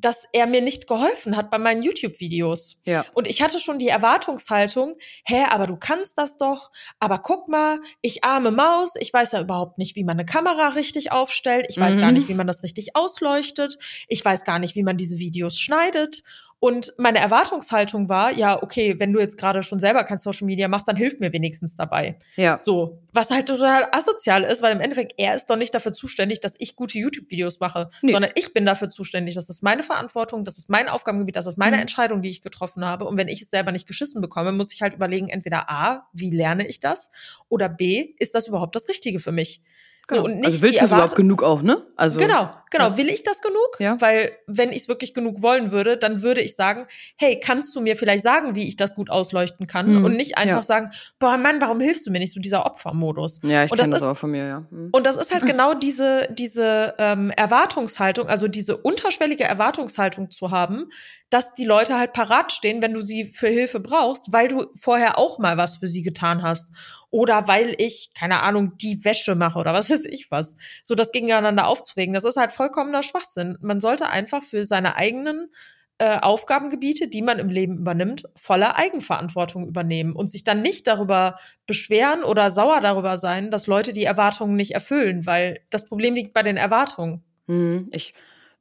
[0.00, 2.80] dass er mir nicht geholfen hat bei meinen YouTube-Videos.
[2.86, 3.04] Ja.
[3.14, 6.70] Und ich hatte schon die Erwartungshaltung, hä, aber du kannst das doch.
[6.98, 10.68] Aber guck mal, ich arme Maus, ich weiß ja überhaupt nicht, wie man eine Kamera
[10.68, 11.66] richtig aufstellt.
[11.68, 12.00] Ich weiß Mhm.
[12.00, 13.76] gar nicht, wie man das richtig ausleuchtet.
[14.08, 16.22] Ich weiß gar nicht, wie man diese Videos schneidet.
[16.60, 20.68] Und meine Erwartungshaltung war, ja, okay, wenn du jetzt gerade schon selber kein Social Media
[20.68, 22.18] machst, dann hilf mir wenigstens dabei.
[22.36, 22.58] Ja.
[22.58, 26.40] So, was halt total asozial ist, weil im Endeffekt er ist doch nicht dafür zuständig,
[26.40, 28.12] dass ich gute YouTube-Videos mache, Nee.
[28.12, 29.34] sondern ich bin dafür zuständig.
[29.36, 31.82] Das ist meine Verantwortung, das ist mein Aufgabengebiet, das ist meine Mhm.
[31.82, 33.06] Entscheidung, die ich getroffen habe.
[33.06, 36.30] Und wenn ich es selber nicht geschissen bekomme, muss ich halt überlegen, entweder A, wie
[36.30, 37.10] lerne ich das?
[37.48, 39.62] Oder B, ist das überhaupt das Richtige für mich?
[40.08, 41.86] So, und nicht also willst du es überhaupt genug auch, ne?
[41.96, 42.88] Also Genau, genau.
[42.88, 42.96] Ja.
[42.96, 43.68] Will ich das genug?
[43.78, 44.00] Ja.
[44.00, 46.86] Weil wenn ich es wirklich genug wollen würde, dann würde ich sagen,
[47.16, 49.98] hey, kannst du mir vielleicht sagen, wie ich das gut ausleuchten kann?
[49.98, 50.04] Mhm.
[50.04, 50.62] Und nicht einfach Ja.
[50.64, 52.32] sagen, boah Mann, warum hilfst du mir nicht?
[52.32, 53.40] So dieser Opfermodus.
[53.44, 54.60] Ja, ich Und das kenne das ist- auch von mir, ja.
[54.70, 54.88] Mhm.
[54.90, 60.88] Und das ist halt genau diese, diese ähm, Erwartungshaltung, also diese unterschwellige Erwartungshaltung zu haben,
[61.30, 65.16] dass die Leute halt parat stehen, wenn du sie für Hilfe brauchst, weil du vorher
[65.16, 66.72] auch mal was für sie getan hast.
[67.10, 70.56] Oder weil ich, keine Ahnung, die Wäsche mache oder was weiß ich was.
[70.82, 73.56] So das gegeneinander aufzuwägen, das ist halt vollkommener Schwachsinn.
[73.60, 75.50] Man sollte einfach für seine eigenen
[75.98, 81.36] äh, Aufgabengebiete, die man im Leben übernimmt, volle Eigenverantwortung übernehmen und sich dann nicht darüber
[81.66, 86.32] beschweren oder sauer darüber sein, dass Leute die Erwartungen nicht erfüllen, weil das Problem liegt
[86.32, 87.22] bei den Erwartungen.
[87.46, 87.88] Mhm.
[87.92, 88.14] Ich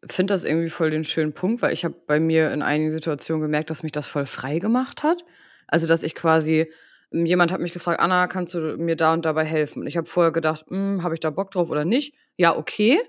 [0.07, 3.41] finde das irgendwie voll den schönen Punkt, weil ich habe bei mir in einigen Situationen
[3.41, 5.23] gemerkt, dass mich das voll frei gemacht hat.
[5.67, 6.71] Also, dass ich quasi,
[7.11, 9.81] m, jemand hat mich gefragt, Anna, kannst du mir da und dabei helfen?
[9.81, 12.13] Und ich habe vorher gedacht, habe ich da Bock drauf oder nicht?
[12.37, 12.99] Ja, okay.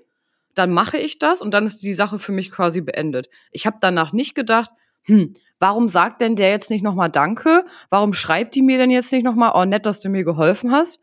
[0.55, 3.29] Dann mache ich das und dann ist die Sache für mich quasi beendet.
[3.51, 4.69] Ich habe danach nicht gedacht,
[5.03, 7.63] hm, warum sagt denn der jetzt nicht nochmal Danke?
[7.89, 10.99] Warum schreibt die mir denn jetzt nicht nochmal, oh, nett, dass du mir geholfen hast?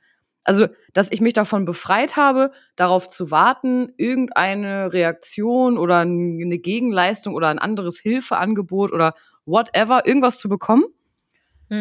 [0.49, 7.35] Also, dass ich mich davon befreit habe, darauf zu warten, irgendeine Reaktion oder eine Gegenleistung
[7.35, 10.85] oder ein anderes Hilfeangebot oder whatever, irgendwas zu bekommen,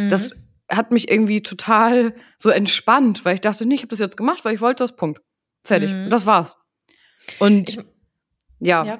[0.10, 0.34] das
[0.70, 4.44] hat mich irgendwie total so entspannt, weil ich dachte, nee, ich habe das jetzt gemacht,
[4.44, 5.22] weil ich wollte das, Punkt.
[5.64, 5.90] Fertig.
[5.92, 6.10] Mhm.
[6.10, 6.58] Das war's.
[7.40, 7.80] Und Ich-
[8.60, 9.00] ja, ja.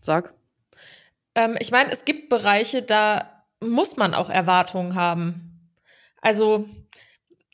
[0.00, 0.32] sag.
[1.34, 5.72] Ähm, ich meine, es gibt Bereiche, da muss man auch Erwartungen haben.
[6.22, 6.68] Also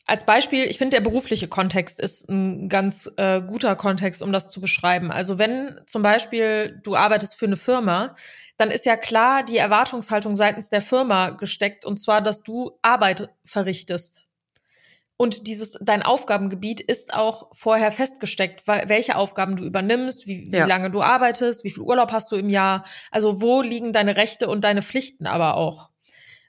[0.05, 4.49] als Beispiel, ich finde, der berufliche Kontext ist ein ganz äh, guter Kontext, um das
[4.49, 5.11] zu beschreiben.
[5.11, 8.15] Also wenn zum Beispiel du arbeitest für eine Firma,
[8.57, 13.29] dann ist ja klar die Erwartungshaltung seitens der Firma gesteckt, und zwar, dass du Arbeit
[13.45, 14.27] verrichtest.
[15.17, 20.57] Und dieses, dein Aufgabengebiet ist auch vorher festgesteckt, weil, welche Aufgaben du übernimmst, wie, wie
[20.57, 20.65] Ja.
[20.65, 22.83] lange du arbeitest, wie viel Urlaub hast du im Jahr.
[23.11, 25.89] Also wo liegen deine Rechte und deine Pflichten aber auch.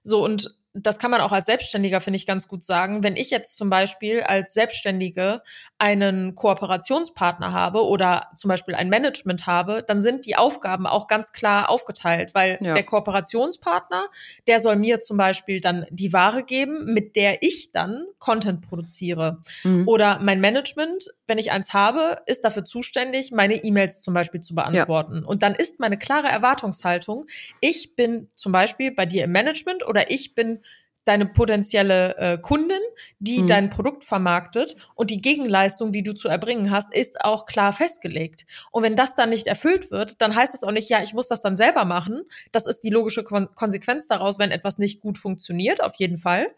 [0.02, 3.02] So, und das kann man auch als Selbstständiger, finde ich, ganz gut sagen.
[3.02, 5.40] Wenn ich jetzt zum Beispiel als Selbstständige
[5.78, 11.32] einen Kooperationspartner habe oder zum Beispiel ein Management habe, dann sind die Aufgaben auch ganz
[11.32, 12.72] klar aufgeteilt, weil Ja.
[12.72, 14.06] der Kooperationspartner,
[14.46, 19.42] der soll mir zum Beispiel dann die Ware geben, mit der ich dann Content produziere.
[19.64, 19.86] Mhm.
[19.86, 24.54] Oder mein Management, wenn ich eins habe, ist dafür zuständig, meine E-Mails zum Beispiel zu
[24.54, 25.24] beantworten.
[25.24, 27.26] Und dann ist meine klare Erwartungshaltung,
[27.60, 30.60] ich bin zum Beispiel bei dir im Management oder ich bin
[31.06, 32.80] deine potenzielle äh, Kundin,
[33.20, 33.46] die Mhm.
[33.46, 38.44] dein Produkt vermarktet und die Gegenleistung, die du zu erbringen hast, ist auch klar festgelegt.
[38.72, 41.28] Und wenn das dann nicht erfüllt wird, dann heißt es auch nicht, ja, ich muss
[41.28, 42.22] das dann selber machen.
[42.52, 46.48] Das ist die logische Kon Konsequenz daraus, wenn etwas nicht gut funktioniert, auf jeden Fall.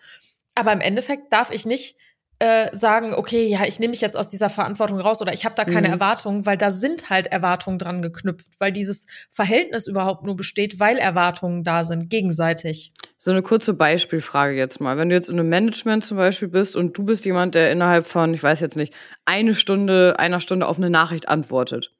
[0.55, 1.97] Aber im Endeffekt darf ich nicht
[2.41, 5.57] äh, sagen, okay, ja, ich nehme mich jetzt aus dieser Verantwortung raus oder ich habe
[5.57, 5.95] da keine Mhm.
[5.95, 10.99] Erwartungen, weil da sind halt Erwartungen dran geknüpft, weil dieses Verhältnis überhaupt nur besteht, weil
[10.99, 12.93] Erwartungen da sind, gegenseitig.
[13.17, 14.97] So eine kurze Beispielfrage jetzt mal.
[14.97, 18.07] Wenn du jetzt in einem Management zum Beispiel bist und du bist jemand, der innerhalb
[18.07, 21.93] von, ich weiß jetzt nicht, eine Stunde, einer Stunde auf eine Nachricht antwortet,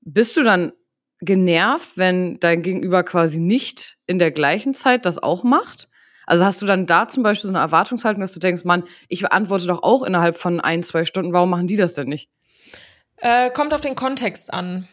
[0.00, 0.72] bist du dann
[1.20, 5.88] genervt, wenn dein Gegenüber quasi nicht in der gleichen Zeit das auch macht?
[6.32, 9.30] Also hast du dann da zum Beispiel so eine Erwartungshaltung, dass du denkst, Mann, ich
[9.30, 12.30] antworte doch auch innerhalb von ein, zwei Stunden, warum machen die das denn nicht?
[13.18, 14.88] Äh, kommt auf den Kontext an.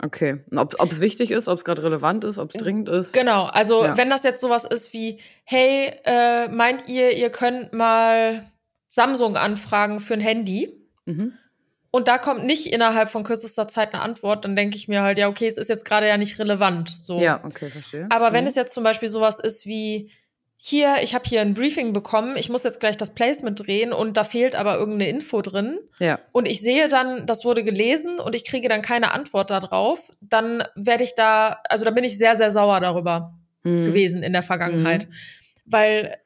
[0.00, 0.44] Okay.
[0.54, 3.12] Ob es wichtig ist, ob es gerade relevant ist, ob es dringend ist.
[3.12, 3.96] Genau, also Ja.
[3.96, 8.48] wenn das jetzt sowas ist wie, hey, äh, meint ihr, ihr könnt mal
[8.86, 10.80] Samsung anfragen für ein Handy?
[11.06, 11.32] Mhm.
[11.94, 15.16] Und da kommt nicht innerhalb von kürzester Zeit eine Antwort, dann denke ich mir halt,
[15.16, 16.88] ja, okay, es ist jetzt gerade ja nicht relevant.
[16.88, 17.20] So.
[17.20, 18.08] Ja, okay, verstehe.
[18.10, 18.48] Aber wenn Mhm.
[18.48, 20.10] es jetzt zum Beispiel sowas ist wie,
[20.56, 24.16] hier, ich habe hier ein Briefing bekommen, ich muss jetzt gleich das Placement drehen und
[24.16, 26.18] da fehlt aber irgendeine Info drin Ja.
[26.32, 30.64] und ich sehe dann, das wurde gelesen und ich kriege dann keine Antwort darauf, dann
[30.74, 33.84] werde ich da, also da bin ich sehr, sehr sauer darüber Mhm.
[33.84, 35.06] gewesen in der Vergangenheit.
[35.64, 36.16] Weil,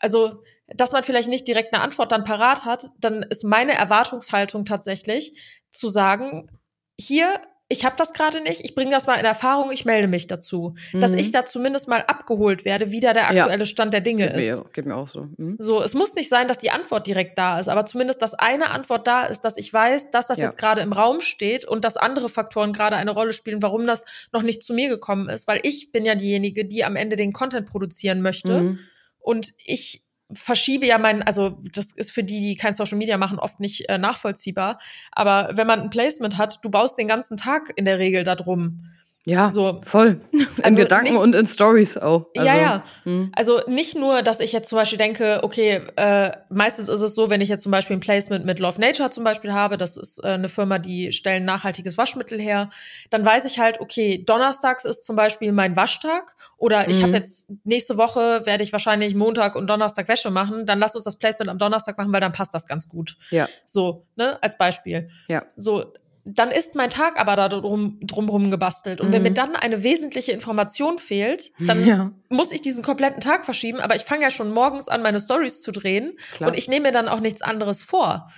[0.00, 0.42] also,
[0.74, 5.38] dass man vielleicht nicht direkt eine Antwort dann parat hat, dann ist meine Erwartungshaltung tatsächlich
[5.70, 6.50] zu sagen,
[6.98, 10.26] hier, ich habe das gerade nicht, ich bringe das mal in Erfahrung, ich melde mich
[10.26, 10.74] dazu.
[10.92, 11.00] Mhm.
[11.00, 13.66] Dass ich da zumindest mal abgeholt werde, wie da der aktuelle ja.
[13.66, 14.58] Stand der Dinge geht ist.
[14.58, 15.28] Mir, geht mir auch so.
[15.38, 15.56] Mhm.
[15.58, 18.70] So, es muss nicht sein, dass die Antwort direkt da ist, aber zumindest, dass eine
[18.70, 20.44] Antwort da ist, dass ich weiß, dass das ja.
[20.44, 24.04] jetzt gerade im Raum steht und dass andere Faktoren gerade eine Rolle spielen, warum das
[24.32, 25.48] noch nicht zu mir gekommen ist.
[25.48, 28.60] Weil ich bin ja diejenige, die am Ende den Content produzieren möchte.
[28.60, 28.78] Mhm.
[29.18, 30.03] Und ich
[30.34, 33.88] verschiebe ja meinen, also das ist für die, die kein Social Media machen, oft nicht
[33.88, 34.78] äh, nachvollziehbar.
[35.12, 38.86] Aber wenn man ein Placement hat, du baust den ganzen Tag in der Regel darum.
[39.26, 39.80] Ja, so.
[39.84, 40.20] voll.
[40.32, 42.26] In also Gedanken nicht, und in Stories auch.
[42.36, 42.84] Also, ja, ja.
[43.04, 43.32] Hm.
[43.34, 47.30] Also nicht nur, dass ich jetzt zum Beispiel denke, okay, äh, meistens ist es so,
[47.30, 50.22] wenn ich jetzt zum Beispiel ein Placement mit Love Nature zum Beispiel habe, das ist
[50.22, 52.68] äh, eine Firma, die stellen nachhaltiges Waschmittel her,
[53.08, 57.04] dann weiß ich halt, okay, donnerstags ist zum Beispiel mein Waschtag oder ich mhm.
[57.04, 61.04] habe jetzt nächste Woche werde ich wahrscheinlich Montag und Donnerstag Wäsche machen, dann lass uns
[61.04, 63.16] das Placement am Donnerstag machen, weil dann passt das ganz gut.
[63.30, 63.48] Ja.
[63.64, 65.08] So, ne, als Beispiel.
[65.28, 65.44] Ja.
[65.56, 69.00] So, dann ist mein Tag aber da drum, drumherum gebastelt.
[69.00, 69.12] Und mhm.
[69.12, 72.12] wenn mir dann eine wesentliche Information fehlt, dann ja.
[72.30, 73.80] muss ich diesen kompletten Tag verschieben.
[73.80, 76.16] Aber ich fange ja schon morgens an, meine Stories zu drehen.
[76.34, 76.50] Klar.
[76.50, 78.30] Und ich nehme mir dann auch nichts anderes vor.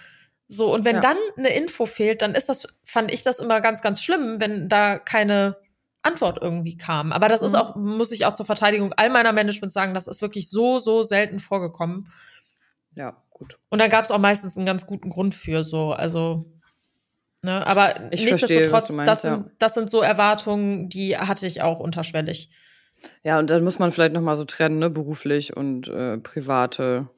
[0.48, 1.00] So, und wenn ja.
[1.00, 4.68] dann eine Info fehlt, dann ist das, fand ich das immer ganz, ganz schlimm, wenn
[4.68, 5.56] da keine
[6.02, 7.12] Antwort irgendwie kam.
[7.12, 7.46] Aber das mhm.
[7.46, 10.78] ist auch, muss ich auch zur Verteidigung all meiner Management sagen, das ist wirklich so,
[10.78, 12.12] so selten vorgekommen.
[12.96, 13.58] Ja, gut.
[13.68, 15.92] Und da gab es auch meistens einen ganz guten Grund für so.
[15.92, 16.44] Also
[17.46, 17.64] Ne?
[17.64, 19.50] Aber ich nichtsdestotrotz, verstehe, das, sind, ja.
[19.60, 22.50] das sind so Erwartungen, die hatte ich auch unterschwellig.
[23.22, 24.90] Ja, und dann muss man vielleicht noch mal so trennen, ne?
[24.90, 27.08] beruflich und äh, private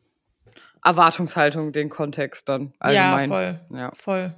[0.85, 3.31] Erwartungshaltung, den Kontext dann allgemein.
[3.31, 3.79] Ja, voll.
[3.79, 3.93] Ja.
[3.95, 4.35] voll.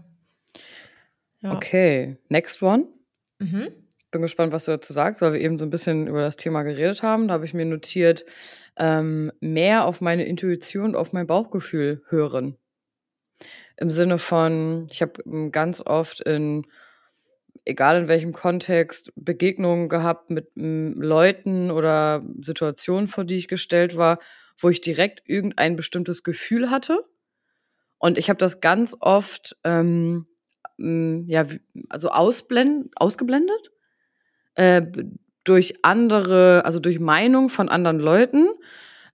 [1.41, 1.57] Ja.
[1.57, 2.85] Okay, next one.
[3.41, 3.71] Mhm.
[4.13, 6.63] Bin gespannt, was du dazu sagst, weil wir eben so ein bisschen über das Thema
[6.63, 7.27] geredet haben.
[7.27, 8.25] Da habe ich mir notiert,
[8.77, 12.57] ähm, mehr auf meine Intuition und auf mein Bauchgefühl hören
[13.81, 16.67] im Sinne von, ich habe ähm, ganz oft in,
[17.65, 24.19] egal in welchem Kontext, Begegnungen gehabt mit Leuten oder Situationen, vor die ich gestellt war,
[24.59, 27.01] wo ich direkt irgendein bestimmtes Gefühl hatte.
[27.99, 30.27] Und ich habe das ganz oft, ähm,
[30.79, 31.47] ja,
[31.89, 33.71] also ausblend, ausgeblendet
[34.55, 34.83] äh,
[35.45, 38.49] durch andere, also durch Meinung von anderen Leuten.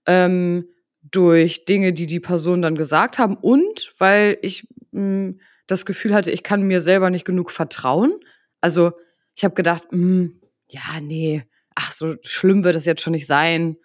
[0.05, 0.69] Ähm,
[1.11, 6.13] durch Dinge, die die Personen dann gesagt haben und weil ich mh, hm, das Gefühl
[6.13, 8.13] hatte, ich kann mir selber nicht genug vertrauen.
[8.61, 8.93] Also
[9.35, 11.43] ich habe gedacht, mh, hm, ja, nee,
[11.75, 13.77] ach, so schlimm wird das jetzt schon nicht sein.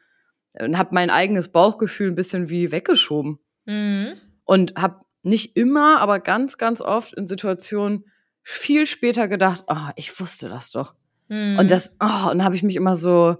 [0.61, 3.39] Und habe mein eigenes Bauchgefühl ein bisschen wie weggeschoben.
[3.65, 4.15] Mhm.
[4.45, 8.05] Und habe nicht immer, aber ganz, ganz oft in Situationen
[8.43, 10.95] viel später gedacht, oh, ich wusste das doch.
[11.29, 11.59] Mhm.
[11.59, 13.37] Und das, oh, und habe ich mich immer so,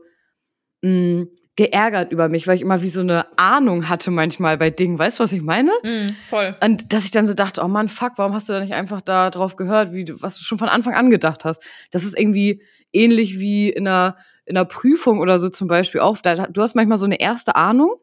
[0.83, 4.71] mh, hm, geärgert über mich, weil ich immer wie so eine Ahnung hatte manchmal bei
[4.71, 4.99] Dingen.
[4.99, 5.71] Weißt du, was ich meine?
[5.83, 6.57] Mm, voll.
[6.63, 9.03] Und dass ich dann so dachte, oh Mann, fuck, warum hast du da nicht einfach
[9.03, 11.63] da drauf gehört, wie du, was du schon von Anfang an gedacht hast?
[11.91, 12.63] Das ist irgendwie
[12.93, 16.17] ähnlich wie in einer, in einer Prüfung oder so zum Beispiel auch.
[16.19, 17.97] du hast manchmal so eine erste Ahnung.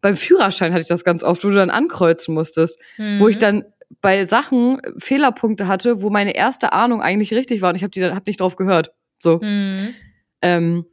[0.00, 3.20] Beim Führerschein hatte ich das ganz oft, wo du dann ankreuzen musstest, mhm.
[3.20, 3.64] wo ich dann
[4.00, 8.00] bei Sachen Fehlerpunkte hatte, wo meine erste Ahnung eigentlich richtig war und ich habe die
[8.00, 8.92] dann hab nicht drauf gehört.
[9.18, 9.38] So.
[9.40, 9.94] Mhm.
[10.42, 10.86] Ähm,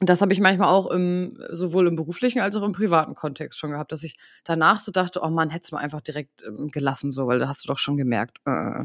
[0.00, 3.72] das habe ich manchmal auch im, sowohl im beruflichen als auch im privaten Kontext schon
[3.72, 7.10] gehabt, dass ich danach so dachte, oh Mann, hättest du mal einfach direkt ähm, gelassen,
[7.10, 8.38] so, weil da hast du doch schon gemerkt.
[8.46, 8.84] Äh,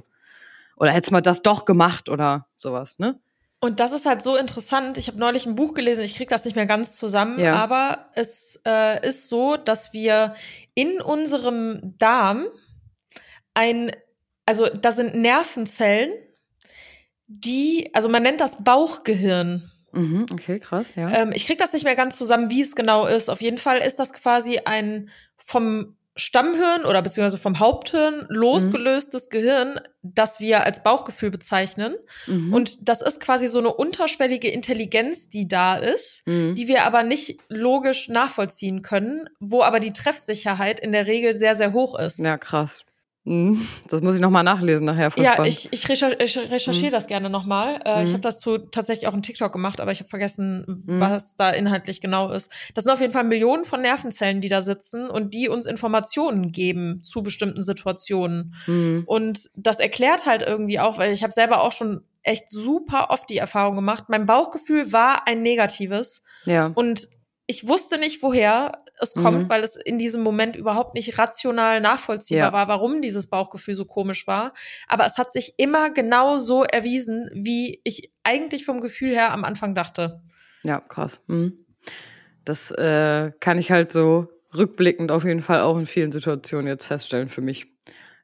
[0.75, 3.19] oder hättest du mal das doch gemacht oder sowas, ne?
[3.59, 4.97] Und das ist halt so interessant.
[4.97, 7.53] Ich habe neulich ein Buch gelesen, ich kriege das nicht mehr ganz zusammen, ja.
[7.53, 10.33] aber es äh, ist so, dass wir
[10.73, 12.47] in unserem Darm
[13.53, 13.91] ein,
[14.45, 16.11] also da sind Nervenzellen,
[17.27, 19.71] die, also man nennt das Bauchgehirn.
[19.93, 21.09] Mhm, okay, krass, ja.
[21.09, 23.29] Ähm, ich krieg das nicht mehr ganz zusammen, wie es genau ist.
[23.29, 29.29] Auf jeden Fall ist das quasi ein vom Stammhirn oder beziehungsweise vom Haupthirn losgelöstes mhm.
[29.29, 31.95] Gehirn, das wir als Bauchgefühl bezeichnen.
[32.27, 32.53] Mhm.
[32.53, 36.53] Und das ist quasi so eine unterschwellige Intelligenz, die da ist, mhm.
[36.53, 41.55] die wir aber nicht logisch nachvollziehen können, wo aber die Treffsicherheit in der Regel sehr,
[41.55, 42.19] sehr hoch ist.
[42.19, 42.85] Ja, krass.
[43.25, 43.65] Mhm.
[43.87, 45.11] Das muss ich nochmal nachlesen nachher.
[45.11, 46.91] Voll ja, ich, ich, recherch ich recherchiere mhm.
[46.91, 47.79] das gerne nochmal.
[47.85, 48.03] Äh, mhm.
[48.03, 50.99] Ich habe dazu tatsächlich auch einen TikTok gemacht, aber ich habe vergessen, mhm.
[50.99, 52.51] was da inhaltlich genau ist.
[52.73, 56.51] Das sind auf jeden Fall Millionen von Nervenzellen, die da sitzen und die uns Informationen
[56.51, 58.55] geben zu bestimmten Situationen.
[58.67, 59.03] Mhm.
[59.05, 63.29] Und das erklärt halt irgendwie auch, weil ich habe selber auch schon echt super oft
[63.29, 64.05] die Erfahrung gemacht.
[64.07, 66.23] Mein Bauchgefühl war ein negatives.
[66.45, 66.71] Ja.
[66.75, 67.09] Und
[67.45, 68.71] ich wusste nicht, woher
[69.03, 69.49] es kommt, mhm.
[69.49, 72.53] weil es in diesem Moment überhaupt nicht rational nachvollziehbar ja.
[72.53, 74.53] war, warum dieses Bauchgefühl so komisch war.
[74.87, 79.43] Aber es hat sich immer genau so erwiesen, wie ich eigentlich vom Gefühl her am
[79.43, 80.21] Anfang dachte.
[80.63, 81.21] Ja, krass.
[81.27, 81.65] Mhm.
[82.45, 86.85] Das äh, kann ich halt so rückblickend auf jeden Fall auch in vielen Situationen jetzt
[86.85, 87.67] feststellen für mich,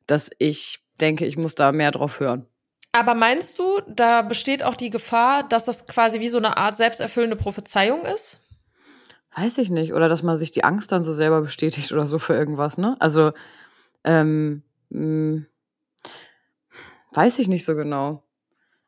[0.08, 2.46] dass ich denke, ich muss da mehr drauf hören.
[2.92, 6.76] Aber meinst du, da besteht auch die Gefahr, dass das quasi wie so eine Art
[6.76, 8.44] selbsterfüllende Prophezeiung ist?
[9.36, 9.94] Weiß ich nicht.
[9.94, 12.96] Oder dass man sich die Angst dann so selber bestätigt oder so für irgendwas, ne?
[13.00, 13.32] Also,
[14.04, 15.46] ähm, mh, hm,
[17.13, 18.24] weiß ich nicht so genau.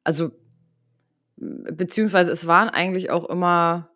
[0.04, 0.32] Also,
[1.38, 3.90] beziehungsweise es waren eigentlich auch immer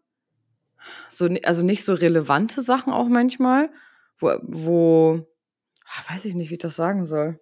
[1.09, 3.69] so, also nicht so relevante Sachen auch manchmal,
[4.19, 5.27] wo, wo
[5.85, 7.39] ah, weiß ich nicht, wie ich das sagen soll.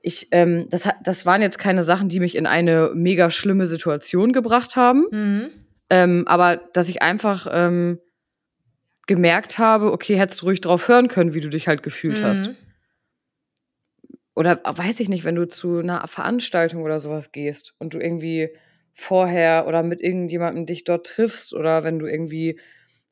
[0.00, 4.32] Ich, ähm, das, das waren jetzt keine Sachen, die mich in eine mega schlimme Situation
[4.32, 5.06] gebracht haben.
[5.10, 5.65] Mhm.
[5.90, 8.00] Ähm, aber dass ich einfach ähm,
[9.06, 12.24] gemerkt habe, okay, hättest du ruhig drauf hören können, wie du dich halt gefühlt mhm.
[12.24, 12.50] hast.
[14.34, 18.50] Oder weiß ich nicht, wenn du zu einer Veranstaltung oder sowas gehst und du irgendwie
[18.92, 22.60] vorher oder mit irgendjemandem dich dort triffst oder wenn du irgendwie,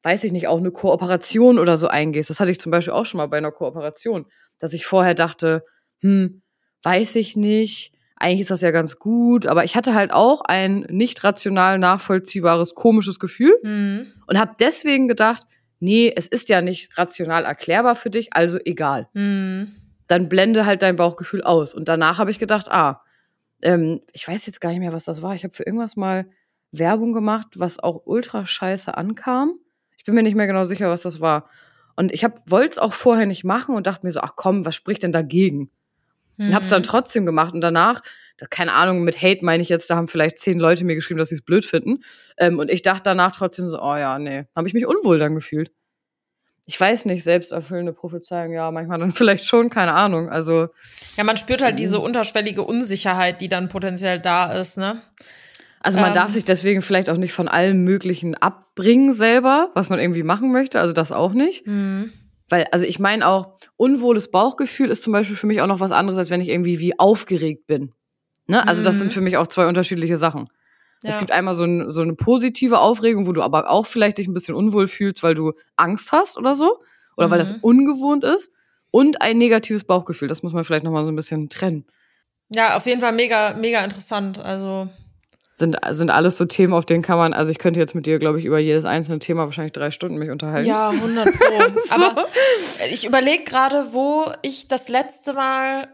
[0.02, 2.28] weiß ich nicht, auch eine Kooperation oder so eingehst.
[2.28, 4.26] Das hatte ich zum Beispiel auch schon mal bei einer Kooperation,
[4.58, 5.64] dass ich vorher dachte,
[6.00, 6.42] hm,
[6.82, 10.87] weiß ich nicht, eigentlich ist das ja ganz gut, aber ich hatte halt auch ein
[10.88, 14.07] nicht rational nachvollziehbares, komisches Gefühl mhm.
[14.27, 15.42] und habe deswegen gedacht,
[15.81, 19.09] nee, es ist ja nicht rational erklärbar für dich, also egal.
[19.14, 19.74] Mhm.
[20.07, 21.74] Dann blende halt dein Bauchgefühl aus.
[21.74, 23.03] Und danach habe ich gedacht, ah,
[23.62, 25.35] ähm, ich weiß jetzt gar nicht mehr, was das war.
[25.35, 26.27] Ich habe für irgendwas mal
[26.72, 29.59] Werbung gemacht, was auch ultra scheiße ankam.
[29.96, 31.48] Ich bin mir nicht mehr genau sicher, was das war.
[31.96, 34.74] Und ich wollte es auch vorher nicht machen und dachte mir so, ach komm, was
[34.74, 35.70] spricht denn dagegen?
[36.37, 36.49] Mhm.
[36.49, 36.87] Und hab's dann mhm.
[36.87, 37.55] trotzdem gemacht.
[37.55, 38.03] Und danach,
[38.51, 41.29] keine Ahnung, mit Hate meine ich jetzt, da haben vielleicht zehn Leute mir geschrieben, dass
[41.29, 42.03] sie es blöd finden.
[42.38, 44.44] Ähm, und ich dachte danach trotzdem so, oh ja, nee.
[44.55, 45.70] Habe ich mich unwohl dann gefühlt.
[46.66, 50.29] Ich weiß nicht, selbsterfüllende Prophezeiung, ja, manchmal dann vielleicht schon, keine Ahnung.
[50.29, 50.68] Also.
[51.16, 55.03] Ja, man spürt halt diese unterschwellige Unsicherheit, die dann potenziell da ist, ne?
[55.85, 59.90] Also man ähm, darf sich deswegen vielleicht auch nicht von allem Möglichen abbringen selber, was
[59.90, 60.81] man irgendwie machen möchte.
[60.81, 61.66] Also das auch nicht.
[61.66, 62.11] Mhm.
[62.48, 65.92] Weil, also ich meine auch, unwohles Bauchgefühl ist zum Beispiel für mich auch noch was
[65.92, 67.92] anderes, als wenn ich irgendwie wie aufgeregt bin.
[68.46, 68.66] Ne?
[68.66, 69.12] Also das sind mhm.
[69.12, 70.46] für mich auch zwei unterschiedliche Sachen.
[71.02, 71.11] Ja.
[71.11, 74.26] Es gibt einmal so, ein, so eine positive Aufregung, wo du aber auch vielleicht dich
[74.26, 76.78] ein bisschen unwohl fühlst, weil du Angst hast oder so.
[77.16, 77.30] Oder mhm.
[77.33, 77.61] weil das mhm.
[77.62, 78.52] ungewohnt ist.
[78.90, 80.28] Und ein negatives Bauchgefühl.
[80.28, 81.85] Das muss man vielleicht nochmal so ein bisschen trennen.
[82.50, 84.38] Ja, auf jeden Fall mega, mega interessant.
[84.38, 84.88] Also
[85.54, 88.18] sind, sind alles so Themen, auf denen kann man, also ich könnte jetzt mit dir,
[88.18, 90.68] glaube ich, über jedes einzelne Thema wahrscheinlich drei Stunden mich unterhalten.
[90.68, 91.78] Ja, 100 Pro.
[91.80, 91.94] so.
[91.94, 92.26] Aber
[92.90, 95.88] ich überlege gerade, wo ich das letzte Mal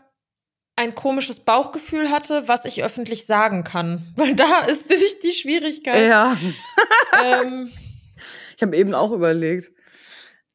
[0.76, 4.12] ein komisches Bauchgefühl hatte, was ich öffentlich sagen kann.
[4.16, 6.08] Weil da ist nämlich die Schwierigkeit.
[6.08, 6.38] Ja.
[7.22, 7.70] ähm,
[8.56, 9.70] ich habe eben auch überlegt.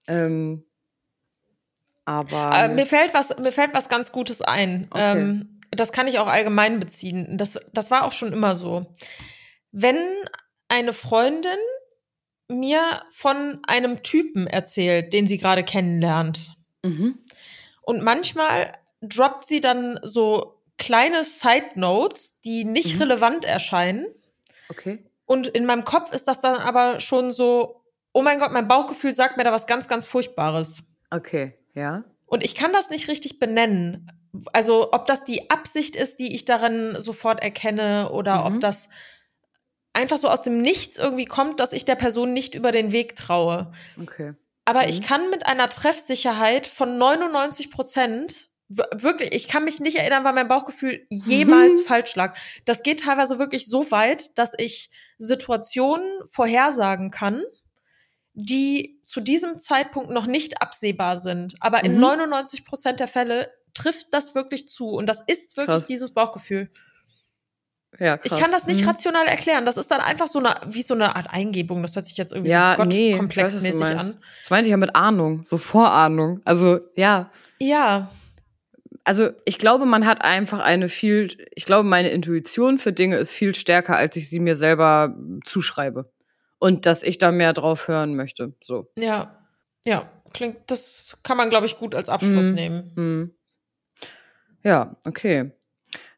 [0.08, 0.64] Ähm,
[2.06, 2.52] aber.
[2.54, 4.88] Äh, mir, fällt was, mir fällt was ganz Gutes ein.
[4.90, 5.20] Okay.
[5.20, 7.38] Ähm, das kann ich auch allgemein beziehen.
[7.38, 8.86] Das, das war auch schon immer so.
[9.72, 9.98] Wenn
[10.68, 11.58] eine Freundin
[12.48, 17.20] mir von einem Typen erzählt, den sie gerade kennenlernt, mhm.
[17.82, 23.02] und manchmal droppt sie dann so kleine Side Notes, die nicht mhm.
[23.04, 24.08] relevant erscheinen.
[24.70, 25.00] Okay.
[25.26, 27.84] Und in meinem Kopf ist das dann aber schon so,
[28.14, 30.84] oh mein Gott, mein Bauchgefühl sagt mir da was ganz, ganz Furchtbares.
[31.10, 32.04] Okay, ja.
[32.26, 34.12] Und ich kann das nicht richtig benennen
[34.54, 38.56] also ob das die Absicht ist, die ich darin sofort erkenne oder mhm.
[38.56, 38.90] ob das
[39.94, 43.16] einfach so aus dem Nichts irgendwie kommt, dass ich der Person nicht über den Weg
[43.16, 43.72] traue.
[44.02, 44.34] Okay.
[44.66, 44.90] Aber mhm.
[44.90, 50.34] ich kann mit einer Treffsicherheit von 99 Prozent wirklich, ich kann mich nicht erinnern, weil
[50.34, 51.86] mein Bauchgefühl jemals mhm.
[51.86, 52.36] falsch lag.
[52.66, 57.44] Das geht teilweise wirklich so weit, dass ich Situationen vorhersagen kann,
[58.34, 61.56] die zu diesem Zeitpunkt noch nicht absehbar sind.
[61.60, 62.66] Aber in 99 mhm.
[62.66, 64.90] Prozent der Fälle trifft das wirklich zu.
[64.90, 65.88] Und das ist wirklich krass.
[65.88, 66.72] dieses Bauchgefühl.
[68.00, 68.32] Ja, krass.
[68.32, 68.90] Ich kann das nicht mhm.
[68.90, 69.66] rational erklären.
[69.66, 71.82] Das ist dann einfach so eine, wie so eine Art Eingebung.
[71.82, 73.30] Das hört sich jetzt irgendwie ja, so Gott nee, an.
[73.30, 76.42] Das meinte ich ja mit Ahnung, so Vorahnung.
[76.46, 77.32] Also, ja.
[77.60, 78.12] Ja.
[79.04, 83.34] Also, ich glaube, man hat einfach eine viel, ich glaube, meine Intuition für Dinge ist
[83.34, 86.12] viel stärker, als ich sie mir selber zuschreibe.
[86.58, 88.54] Und dass ich da mehr drauf hören möchte.
[88.64, 88.92] So.
[88.98, 89.38] Ja.
[89.84, 90.10] Ja.
[90.34, 92.54] Klingt, das kann man, glaube ich, gut als Abschluss mhm.
[92.54, 92.92] nehmen.
[92.96, 93.36] Mhm.
[94.66, 95.52] Ja, okay.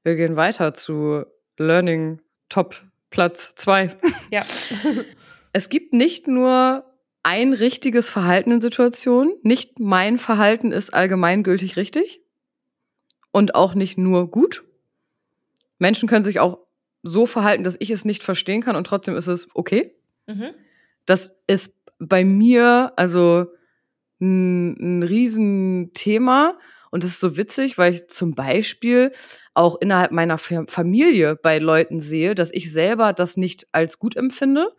[0.04, 1.26] Wir gehen weiter zu
[1.58, 3.98] Learning Top Platz 2.
[4.32, 4.44] Ja.
[5.52, 6.86] es gibt nicht nur
[7.24, 9.34] ein richtiges Verhalten in Situationen.
[9.44, 12.22] Nicht mein Verhalten ist allgemeingültig richtig
[13.32, 14.64] und auch nicht nur gut.
[15.78, 16.60] Menschen können sich auch
[17.04, 19.94] so verhalten, dass ich es nicht verstehen kann und trotzdem ist es okay.
[20.26, 20.52] Mhm.
[21.06, 23.48] Das ist bei mir also
[24.22, 26.58] ein, ein Riesenthema
[26.98, 29.12] und es ist so witzig, weil ich zum Beispiel
[29.54, 34.72] auch innerhalb meiner Familie bei Leuten sehe, dass ich selber das nicht als gut empfinde.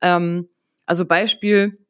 [0.00, 0.48] Ähm,
[0.86, 1.84] also Beispiel,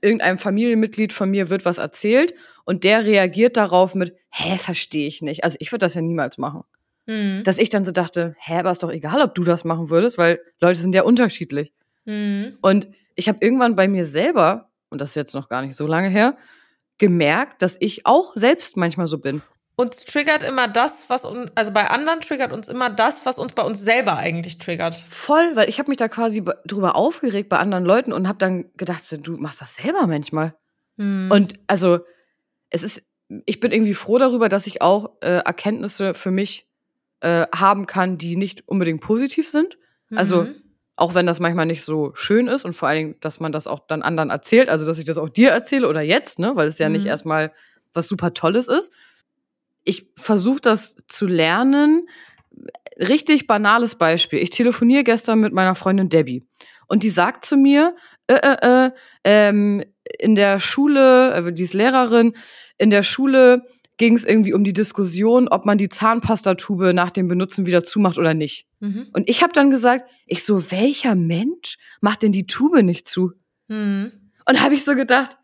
[0.00, 2.34] irgendeinem Familienmitglied von mir wird was erzählt
[2.64, 5.44] und der reagiert darauf mit, hä, verstehe ich nicht.
[5.44, 6.64] Also ich würde das ja niemals machen.
[7.06, 7.44] Mhm.
[7.44, 10.18] Dass ich dann so dachte, hä, aber ist doch egal, ob du das machen würdest,
[10.18, 11.72] weil Leute sind ja unterschiedlich.
[12.06, 12.58] Mhm.
[12.60, 15.86] Und ich habe irgendwann bei mir selber, und das ist jetzt noch gar nicht so
[15.86, 16.36] lange her,
[16.98, 19.42] gemerkt, dass ich auch selbst manchmal so bin.
[19.76, 23.52] Uns triggert immer das, was uns, also bei anderen triggert uns immer das, was uns
[23.52, 25.06] bei uns selber eigentlich triggert.
[25.08, 28.72] Voll, weil ich habe mich da quasi drüber aufgeregt bei anderen Leuten und habe dann
[28.76, 30.56] gedacht, du machst das selber manchmal.
[30.96, 31.30] Hm.
[31.30, 32.00] Und also
[32.70, 33.06] es ist,
[33.46, 36.66] ich bin irgendwie froh darüber, dass ich auch äh, Erkenntnisse für mich
[37.20, 39.78] äh, haben kann, die nicht unbedingt positiv sind.
[40.10, 40.56] Also mhm.
[40.98, 43.66] Auch wenn das manchmal nicht so schön ist und vor allen Dingen, dass man das
[43.66, 46.66] auch dann anderen erzählt, also dass ich das auch dir erzähle oder jetzt, ne, weil
[46.66, 46.96] es ja mhm.
[46.96, 47.52] nicht erstmal
[47.92, 48.92] was super Tolles ist
[49.88, 52.08] ich versuche das zu lernen.
[52.98, 54.38] Richtig banales Beispiel.
[54.38, 56.46] Ich telefoniere gestern mit meiner Freundin Debbie
[56.88, 57.96] und die sagt zu mir,
[58.26, 58.90] äh, äh, äh,
[59.24, 59.82] ähm,
[60.18, 62.34] in der Schule, äh, die ist Lehrerin,
[62.76, 63.62] in der Schule
[63.98, 68.16] ging es irgendwie um die Diskussion, ob man die Zahnpastatube nach dem Benutzen wieder zumacht
[68.16, 68.66] oder nicht.
[68.80, 69.08] Mhm.
[69.12, 73.32] Und ich habe dann gesagt, ich so, welcher Mensch macht denn die Tube nicht zu?
[73.66, 74.12] Mhm.
[74.46, 75.36] Und habe ich so gedacht,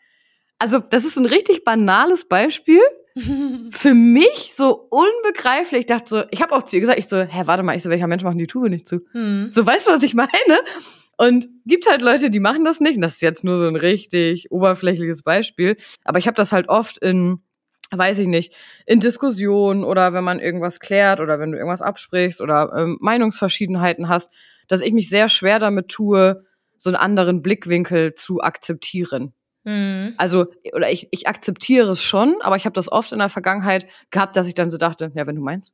[0.58, 2.80] also das ist ein richtig banales Beispiel,
[3.70, 5.80] für mich so unbegreiflich.
[5.80, 7.82] Ich dachte so, ich habe auch zu ihr gesagt, ich so, hä, warte mal, ich
[7.82, 9.00] so, welcher Mensch macht die Tube nicht zu?
[9.12, 9.48] Hm.
[9.50, 10.30] So, weißt du, was ich meine?
[11.16, 12.96] Und gibt halt Leute, die machen das nicht.
[12.96, 15.76] Und das ist jetzt nur so ein richtig oberflächliches Beispiel.
[16.04, 17.40] Aber ich habe das halt oft in,
[17.96, 18.54] weiß ich nicht,
[18.86, 24.08] in Diskussionen oder wenn man irgendwas klärt oder wenn du irgendwas absprichst oder ähm, Meinungsverschiedenheiten
[24.08, 24.30] hast,
[24.68, 26.44] dass ich mich sehr schwer damit tue,
[26.76, 29.34] so einen anderen Blickwinkel zu akzeptieren.
[29.64, 30.14] Mhm.
[30.18, 33.86] Also, oder ich, ich akzeptiere es schon, aber ich habe das oft in der Vergangenheit
[34.10, 35.72] gehabt, dass ich dann so dachte, ja, wenn du meinst.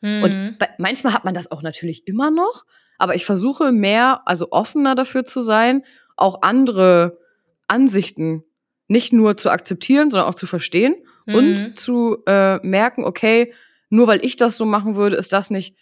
[0.00, 0.22] Mhm.
[0.22, 2.64] Und manchmal hat man das auch natürlich immer noch,
[2.98, 5.84] aber ich versuche mehr, also offener dafür zu sein,
[6.16, 7.18] auch andere
[7.66, 8.44] Ansichten
[8.88, 10.94] nicht nur zu akzeptieren, sondern auch zu verstehen
[11.30, 11.34] mhm.
[11.36, 13.52] und zu äh, merken, okay,
[13.88, 15.76] nur weil ich das so machen würde, ist das nicht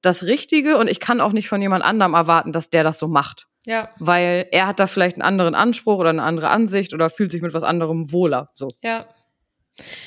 [0.00, 3.08] das Richtige und ich kann auch nicht von jemand anderem erwarten, dass der das so
[3.08, 3.46] macht.
[3.66, 3.90] Ja.
[3.98, 7.42] Weil er hat da vielleicht einen anderen Anspruch oder eine andere Ansicht oder fühlt sich
[7.42, 8.50] mit was anderem wohler.
[8.52, 8.68] So.
[8.82, 9.06] Ja.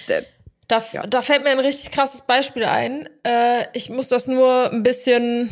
[0.08, 0.26] Der,
[0.68, 1.06] da, ja.
[1.06, 3.10] da fällt mir ein richtig krasses Beispiel ein.
[3.24, 5.50] Äh, ich muss das nur ein bisschen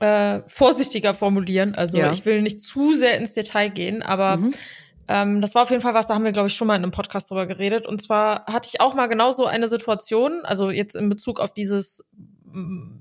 [0.00, 1.74] äh, vorsichtiger formulieren.
[1.74, 2.10] Also ja.
[2.10, 4.54] ich will nicht zu sehr ins Detail gehen, aber mhm.
[5.08, 6.82] Ähm, das war auf jeden Fall was, da haben wir, glaube ich, schon mal in
[6.82, 7.86] einem Podcast drüber geredet.
[7.86, 11.52] Und zwar hatte ich auch mal genau so eine Situation, also jetzt in Bezug auf
[11.52, 12.08] dieses,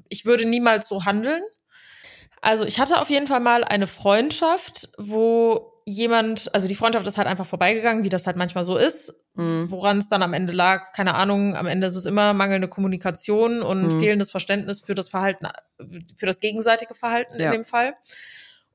[0.09, 1.43] ich würde niemals so handeln.
[2.41, 7.17] Also ich hatte auf jeden Fall mal eine Freundschaft, wo jemand, also die Freundschaft ist
[7.17, 9.13] halt einfach vorbeigegangen, wie das halt manchmal so ist.
[9.35, 9.71] Mhm.
[9.71, 11.55] Woran es dann am Ende lag, keine Ahnung.
[11.55, 13.99] Am Ende ist es immer mangelnde Kommunikation und mhm.
[13.99, 15.47] fehlendes Verständnis für das Verhalten,
[16.17, 17.47] für das gegenseitige Verhalten ja.
[17.47, 17.95] in dem Fall.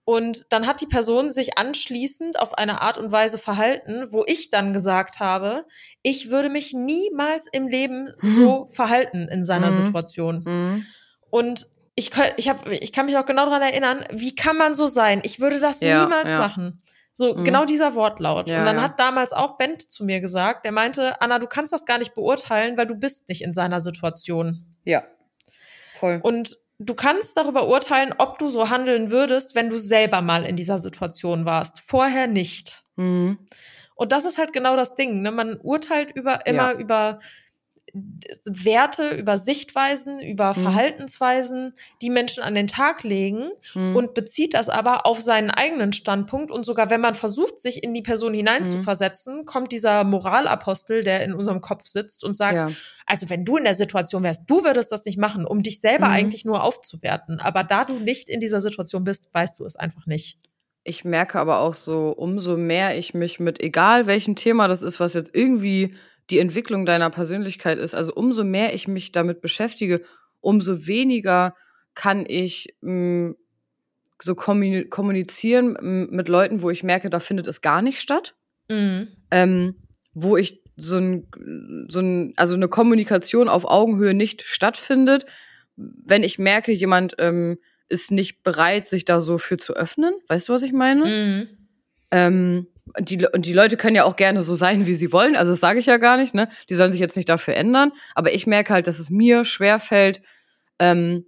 [0.09, 4.49] Und dann hat die Person sich anschließend auf eine Art und Weise verhalten, wo ich
[4.49, 5.67] dann gesagt habe,
[6.01, 8.27] ich würde mich niemals im Leben mhm.
[8.35, 9.85] so verhalten in seiner mhm.
[9.85, 10.45] Situation.
[10.47, 10.87] Mhm.
[11.29, 14.87] Und ich, ich, hab, ich kann mich auch genau daran erinnern, wie kann man so
[14.87, 15.21] sein?
[15.25, 16.39] Ich würde das ja, niemals ja.
[16.39, 16.83] machen.
[17.13, 18.49] So, genau dieser Wortlaut.
[18.49, 21.75] Ja, und dann hat damals auch Bent zu mir gesagt, der meinte, Anna, du kannst
[21.75, 24.75] das gar nicht beurteilen, weil du bist nicht in seiner Situation.
[24.85, 25.05] Ja.
[25.97, 26.21] Voll.
[26.23, 30.57] Und du kannst darüber urteilen, ob du so handeln würdest, wenn du selber mal in
[30.57, 31.81] dieser Situation warst.
[31.81, 32.85] Vorher nicht.
[32.97, 33.39] Mhm.
[33.95, 35.23] Und das ist halt genau das Ding.
[35.23, 35.33] Ne?
[35.33, 37.19] Man urteilt über immer über
[38.45, 40.63] Werte, über Sichtweisen, über mhm.
[40.63, 43.97] Verhaltensweisen, die Menschen an den Tag legen mhm.
[43.97, 46.51] und bezieht das aber auf seinen eigenen Standpunkt.
[46.51, 49.45] Und sogar wenn man versucht, sich in die Person hineinzuversetzen, mhm.
[49.45, 52.69] kommt dieser Moralapostel, der in unserem Kopf sitzt und sagt, ja.
[53.07, 56.07] also wenn du in der Situation wärst, du würdest das nicht machen, um dich selber
[56.07, 56.13] mhm.
[56.13, 57.41] eigentlich nur aufzuwerten.
[57.41, 60.39] Aber da du nicht in dieser Situation bist, weißt du es einfach nicht.
[60.85, 65.01] Ich merke aber auch so, umso mehr ich mich mit egal welchem Thema das ist,
[65.01, 65.95] was jetzt irgendwie
[66.31, 67.95] die Entwicklung deiner Persönlichkeit ist.
[67.95, 70.03] Also umso mehr ich mich damit beschäftige,
[70.41, 71.55] umso weniger
[71.95, 72.93] kann ich mh,
[73.31, 73.37] mm,
[74.21, 78.35] so kommunizieren mit Leuten, wo ich merke, da findet es gar nicht statt.
[78.69, 79.09] Mhm.
[79.31, 79.77] Ähm,
[80.13, 81.29] wo ich so ein,
[81.89, 85.27] so ein, also eine Kommunikation auf Augenhöhe nicht stattfindet,
[85.77, 87.59] wenn ich merke, jemand ähm,
[87.89, 90.15] ist nicht bereit, sich da so für zu öffnen.
[90.27, 91.05] Weißt du, was ich meine?
[91.05, 91.58] Mhm.
[92.11, 95.37] Ähm, und die, und die Leute können ja auch gerne so sein, wie sie wollen.
[95.37, 96.49] Also das sage ich ja gar nicht, ne?
[96.69, 97.93] Die sollen sich jetzt nicht dafür ändern.
[98.15, 100.23] Aber ich merke halt, dass es mir schwerfällt,
[100.79, 101.27] ähm,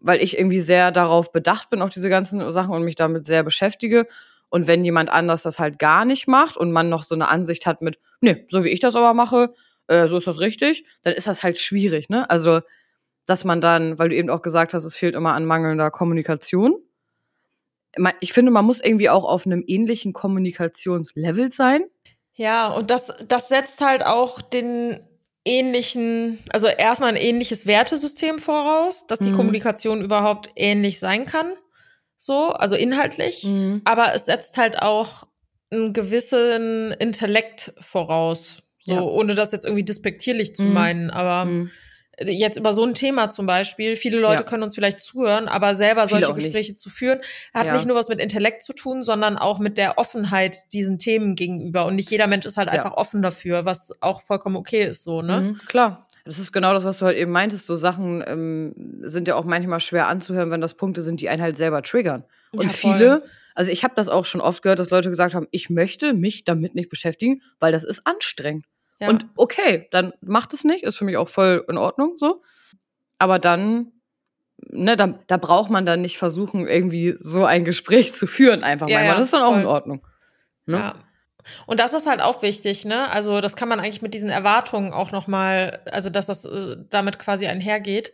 [0.00, 3.42] weil ich irgendwie sehr darauf bedacht bin, auf diese ganzen Sachen und mich damit sehr
[3.42, 4.06] beschäftige.
[4.48, 7.66] Und wenn jemand anders das halt gar nicht macht und man noch so eine Ansicht
[7.66, 9.54] hat mit, nee, so wie ich das aber mache,
[9.88, 12.28] äh, so ist das richtig, dann ist das halt schwierig, ne?
[12.30, 12.60] Also,
[13.26, 16.76] dass man dann, weil du eben auch gesagt hast, es fehlt immer an mangelnder Kommunikation
[18.20, 21.82] ich finde, man muss irgendwie auch auf einem ähnlichen Kommunikationslevel sein.
[22.34, 25.00] Ja, und das, das setzt halt auch den
[25.44, 29.36] ähnlichen, also erstmal ein ähnliches Wertesystem voraus, dass die Mhm.
[29.36, 31.52] Kommunikation überhaupt ähnlich sein kann.
[32.16, 33.44] So, also inhaltlich.
[33.44, 33.80] Mhm.
[33.84, 35.26] Aber es setzt halt auch
[35.70, 38.62] einen gewissen Intellekt voraus.
[38.80, 39.00] So, Ja.
[39.02, 40.72] ohne das jetzt irgendwie despektierlich zu Mhm.
[40.72, 41.10] meinen.
[41.10, 41.70] Aber Mhm.
[42.20, 44.48] Jetzt über so ein Thema zum Beispiel, viele Leute Ja.
[44.48, 46.34] können uns vielleicht zuhören, aber selber Viele solche.
[46.34, 47.20] Gespräche zu führen,
[47.54, 47.72] hat Ja.
[47.74, 51.86] nicht nur was mit Intellekt zu tun, sondern auch mit der Offenheit diesen Themen gegenüber.
[51.86, 52.74] Und nicht jeder Mensch ist halt Ja.
[52.74, 55.40] einfach offen dafür, was auch vollkommen okay ist, so, ne?
[55.42, 56.06] Mhm, klar.
[56.24, 57.66] Das ist genau das, was du halt eben meintest.
[57.66, 61.40] So Sachen ähm, sind ja auch manchmal schwer anzuhören, wenn das Punkte sind, die einen
[61.40, 62.24] halt selber triggern.
[62.52, 63.22] Und viele,
[63.54, 66.44] also ich habe das auch schon oft gehört, dass Leute gesagt haben, ich möchte mich
[66.44, 68.66] damit nicht beschäftigen, weil das ist anstrengend.
[69.00, 69.08] Ja.
[69.08, 72.42] Und okay, dann macht es nicht, ist für mich auch voll in Ordnung so.
[73.18, 73.92] Aber dann,
[74.58, 78.88] ne, da, da braucht man dann nicht versuchen, irgendwie so ein Gespräch zu führen, einfach
[78.88, 79.12] Ja, manchmal.
[79.14, 79.70] ja, das ist dann auch in voll.
[79.70, 80.06] Ordnung.
[80.66, 80.76] Ne?
[80.78, 80.94] Ja.
[81.66, 83.08] Und das ist halt auch wichtig, ne?
[83.10, 86.76] Also das kann man eigentlich mit diesen Erwartungen auch noch mal, also dass das äh,
[86.90, 88.12] damit quasi einhergeht.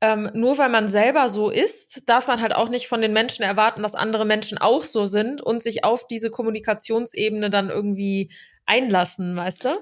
[0.00, 3.44] Ähm, nur weil man selber so ist, darf man halt auch nicht von den Menschen
[3.44, 8.32] erwarten, dass andere Menschen auch so sind und sich auf diese Kommunikationsebene dann irgendwie
[8.66, 9.78] einlassen, weißt du?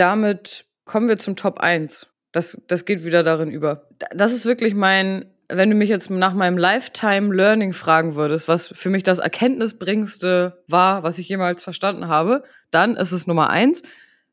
[0.00, 2.06] Damit kommen wir zum Top 1.
[2.32, 3.88] Das, das geht wieder darin über.
[3.98, 8.48] Da- Das ist wirklich mein, wenn du mich jetzt nach meinem Lifetime Learning fragen würdest,
[8.48, 13.50] was für mich das Erkenntnisbringendste war, was ich jemals verstanden habe, dann ist es Nummer
[13.50, 13.82] eins,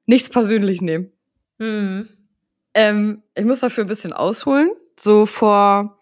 [0.06, 1.12] nichts persönlich nehmen.
[1.60, 2.10] Hm.
[2.74, 4.70] Ähm, ich muss dafür ein bisschen ausholen.
[5.00, 6.00] So vor,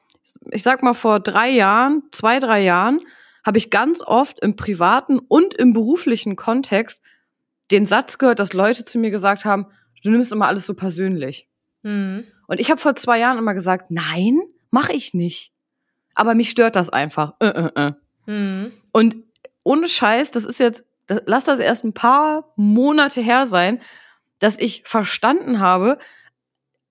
[0.52, 3.02] ich sag mal vor drei Jahren, zwei, drei Jahren,
[3.46, 7.04] habe ich ganz oft im privaten und im beruflichen Kontext
[7.72, 9.68] den Satz gehört, dass Leute zu mir gesagt haben,
[10.04, 11.48] du nimmst immer alles so persönlich.
[11.84, 12.26] Hm.
[12.48, 15.52] Und ich habe vor zwei Jahren immer gesagt, nein, mache ich nicht.
[16.16, 17.34] Aber mich stört das einfach.
[17.40, 17.92] Äh, äh, äh.
[18.26, 18.72] Hm.
[18.92, 19.16] Und
[19.64, 23.82] ohne Scheiß, das ist jetzt, das, lass das erst ein paar Monate her sein,
[24.40, 25.98] dass ich verstanden habe,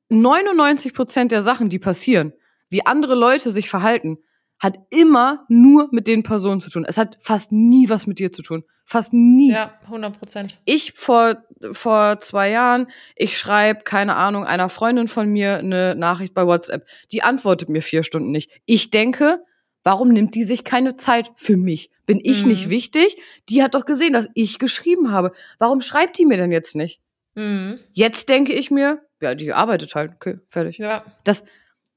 [0.08, 2.32] 99 Prozent der Sachen, die passieren,
[2.68, 4.18] wie andere Leute sich verhalten,
[4.62, 6.84] hat immer nur mit den Personen zu tun.
[6.86, 8.62] Es hat fast nie was mit dir zu tun.
[8.84, 9.50] Fast nie.
[9.50, 10.58] Ja, 100 Prozent.
[10.64, 11.42] Ich vor,
[11.72, 12.86] vor zwei Jahren,
[13.16, 16.86] ich schreibe, keine Ahnung, einer Freundin von mir eine Nachricht bei WhatsApp.
[17.10, 18.50] Die antwortet mir vier Stunden nicht.
[18.64, 19.40] Ich denke,
[19.82, 21.90] warum nimmt die sich keine Zeit für mich?
[22.06, 22.50] Bin ich Mhm.
[22.50, 23.16] nicht wichtig?
[23.48, 25.32] Die hat doch gesehen, dass ich geschrieben habe.
[25.58, 27.00] Warum schreibt die mir denn jetzt nicht?
[27.34, 27.80] Hm.
[27.92, 30.12] Jetzt denke ich mir, ja, die arbeitet halt.
[30.16, 30.78] Okay, fertig.
[30.78, 31.02] Ja.
[31.24, 31.44] Das,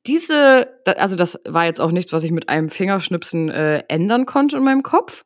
[0.07, 4.25] diese, da- also das war jetzt auch nichts, was ich mit einem Fingerschnipsen äh, ändern
[4.25, 5.25] konnte in meinem Kopf.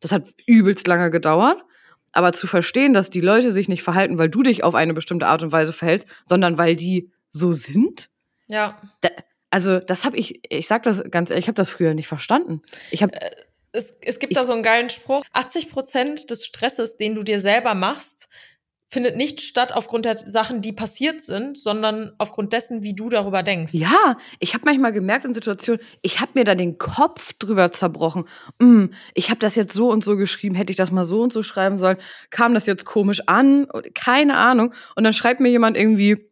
[0.00, 1.62] Das hat übelst lange gedauert.
[2.12, 5.26] Aber zu verstehen, dass die Leute sich nicht verhalten, weil du dich auf eine bestimmte
[5.26, 8.08] Art und Weise verhältst, sondern weil die so sind.
[8.46, 8.80] Ja.
[9.50, 12.62] Also das habe ich, ich sag das ganz ehrlich, ich habe das früher nicht verstanden.
[12.90, 13.12] Ich habe,
[13.72, 15.22] Es, es gibt Ich- da so einen geilen Spruch.
[15.32, 18.28] 80 Prozent des Stresses, den du dir selber machst,
[18.90, 23.42] findet nicht statt aufgrund der Sachen, die passiert sind, sondern aufgrund dessen, wie du darüber
[23.42, 23.74] denkst.
[23.74, 28.24] ja, ich habe manchmal gemerkt in Situationen, ich habe mir da den Kopf drüber zerbrochen.
[28.58, 31.32] Mm, ich habe das jetzt so und so geschrieben, hätte ich das mal so und
[31.32, 31.98] so schreiben sollen,
[32.30, 34.72] kam das jetzt komisch an, keine Ahnung.
[34.96, 36.30] Und dann schreibt mir jemand irgendwie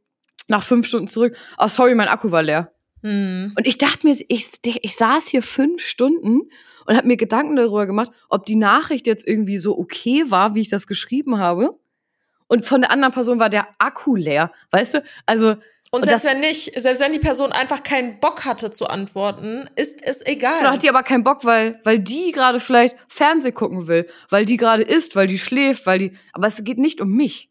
[0.49, 2.73] nach fünf Stunden zurück, oh sorry, mein Akku war leer.
[3.03, 3.53] Hm.
[3.57, 6.49] Und ich dachte mir, ich, ich saß hier fünf Stunden
[6.87, 10.61] und habe mir Gedanken darüber gemacht, ob die Nachricht jetzt irgendwie so okay war, wie
[10.61, 11.79] ich das geschrieben habe.
[12.49, 14.53] Und von der anderen Person war der Akku leer.
[14.71, 15.03] Weißt du?
[15.27, 15.57] Also,
[15.93, 18.87] Und Und selbst das- wenn nicht, selbst wenn die Person einfach keinen Bock hatte zu
[18.89, 20.61] antworten, ist es egal.
[20.61, 24.45] Oder hat die aber keinen Bock, weil, weil die gerade vielleicht Fernseh gucken will, weil
[24.45, 26.19] die gerade isst, weil die schläft, weil die.
[26.33, 27.51] Aber es geht nicht um mich.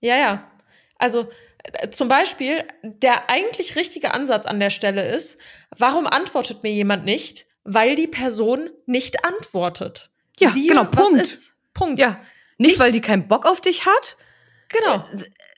[0.00, 0.50] Ja, ja.
[0.98, 1.28] Also
[1.64, 5.38] äh, zum Beispiel, der eigentlich richtige Ansatz an der Stelle ist,
[5.76, 7.46] warum antwortet mir jemand nicht?
[7.64, 10.10] Weil die Person nicht antwortet.
[10.38, 11.28] Ja, Siehe, genau, Punkt.
[11.74, 12.00] Punkt.
[12.00, 12.20] Ja.
[12.56, 14.16] Nicht, Nicht- weil die keinen Bock auf dich hat,
[14.78, 15.04] Genau.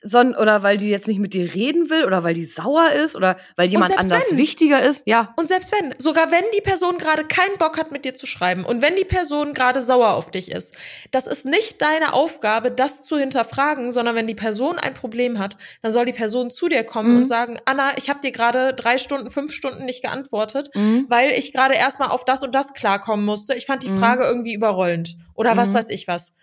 [0.03, 3.15] sondern oder weil die jetzt nicht mit dir reden will oder weil die sauer ist
[3.15, 4.37] oder weil jemand anders wenn.
[4.37, 5.01] wichtiger ist.
[5.07, 5.33] Ja.
[5.37, 8.63] Und selbst wenn, sogar wenn die Person gerade keinen Bock hat, mit dir zu schreiben
[8.63, 10.75] und wenn die Person gerade sauer auf dich ist,
[11.11, 15.57] das ist nicht deine Aufgabe, das zu hinterfragen, sondern wenn die Person ein Problem hat,
[15.81, 17.17] dann soll die Person zu dir kommen Mhm.
[17.17, 21.05] und sagen, Anna, ich habe dir gerade drei Stunden, fünf Stunden nicht geantwortet, Mhm.
[21.09, 23.55] weil ich gerade erstmal auf das und das klarkommen musste.
[23.55, 23.97] Ich fand die Mhm.
[23.97, 25.17] Frage irgendwie überrollend.
[25.33, 25.73] Oder was Mhm.
[25.75, 26.33] weiß ich was.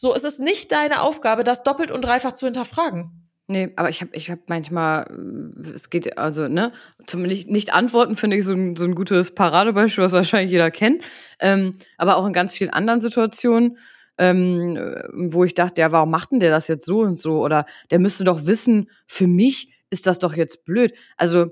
[0.00, 3.10] So, es ist nicht deine Aufgabe, das doppelt und dreifach zu hinterfragen.
[3.48, 6.70] Nee, aber ich habe ich hab manchmal, äh, es geht, also, ne,
[7.08, 11.02] zum nicht, antworten finde ich so ein, so ein gutes Paradebeispiel, was wahrscheinlich jeder kennt.
[11.40, 13.78] Ähm, aber auch in ganz vielen anderen Situationen,
[14.18, 17.42] ähm, äh, wo ich dachte, ja, warum macht denn der das jetzt so und so?
[17.42, 20.92] Oder der müsste doch wissen, für mich ist das doch jetzt blöd.
[21.16, 21.46] Also,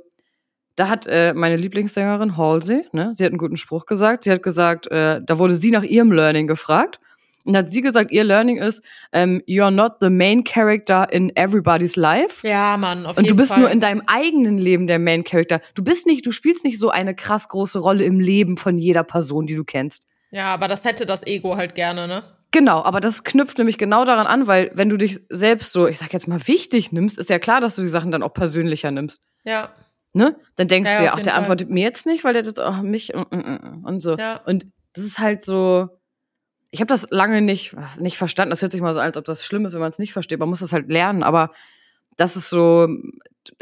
[0.76, 4.22] da hat äh, meine Lieblingssängerin Halsey, ne, sie hat einen guten Spruch gesagt.
[4.22, 7.00] Sie hat gesagt, äh, da wurde sie nach ihrem Learning gefragt.
[7.46, 11.96] Und hat sie gesagt, ihr Learning ist, ähm, you're not the main character in everybody's
[11.96, 12.46] life.
[12.46, 13.60] Ja, Mann, auf Und jeden du bist Fall.
[13.60, 15.60] nur in deinem eigenen Leben der Main Character.
[15.74, 19.04] Du bist nicht, du spielst nicht so eine krass große Rolle im Leben von jeder
[19.04, 20.06] Person, die du kennst.
[20.30, 22.24] Ja, aber das hätte das Ego halt gerne, ne?
[22.52, 25.98] Genau, aber das knüpft nämlich genau daran an, weil wenn du dich selbst so, ich
[25.98, 28.90] sag jetzt mal, wichtig nimmst, ist ja klar, dass du die Sachen dann auch persönlicher
[28.90, 29.20] nimmst.
[29.44, 29.70] Ja,
[30.12, 30.34] Ne?
[30.56, 31.40] Dann denkst Ja, du ja, ach, der Fall.
[31.40, 34.16] antwortet mir jetzt nicht, weil der jetzt auch mich mm, mm, mm, und so.
[34.16, 34.40] ja.
[34.46, 35.88] Und das ist halt so.
[36.76, 38.50] Ich habe das lange nicht, nicht verstanden.
[38.50, 40.12] Das hört sich mal so an, als ob das schlimm ist, wenn man es nicht
[40.12, 40.38] versteht.
[40.38, 41.22] Man muss das halt lernen.
[41.22, 41.52] Aber
[42.18, 42.86] das ist so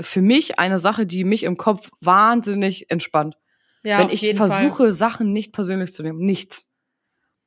[0.01, 3.37] für mich eine Sache, die mich im Kopf wahnsinnig entspannt.
[3.85, 6.19] Ja, wenn ich versuche, Sachen nicht persönlich zu nehmen.
[6.19, 6.73] Nichts.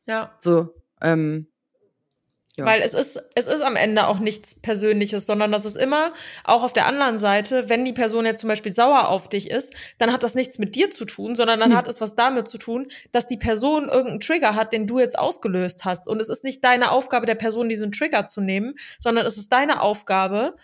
[0.05, 0.15] Fall.
[0.15, 0.36] Ja.
[0.39, 0.74] So.
[1.01, 1.47] Ähm,
[2.58, 2.66] Ja.
[2.66, 6.12] Weil es ist, es ist am Ende auch nichts Persönliches, sondern das ist immer
[6.43, 9.76] auch auf der anderen Seite, wenn die Person jetzt zum Beispiel sauer auf dich ist,
[9.99, 11.76] dann hat das nichts mit dir zu tun, sondern dann Nee.
[11.76, 15.20] hat es was damit zu tun, dass die Person irgendeinen Trigger hat, den du jetzt
[15.20, 16.08] ausgelöst hast.
[16.08, 19.51] Und es ist nicht deine Aufgabe der Person, diesen Trigger zu nehmen, sondern es ist
[19.53, 20.55] deine Aufgabe,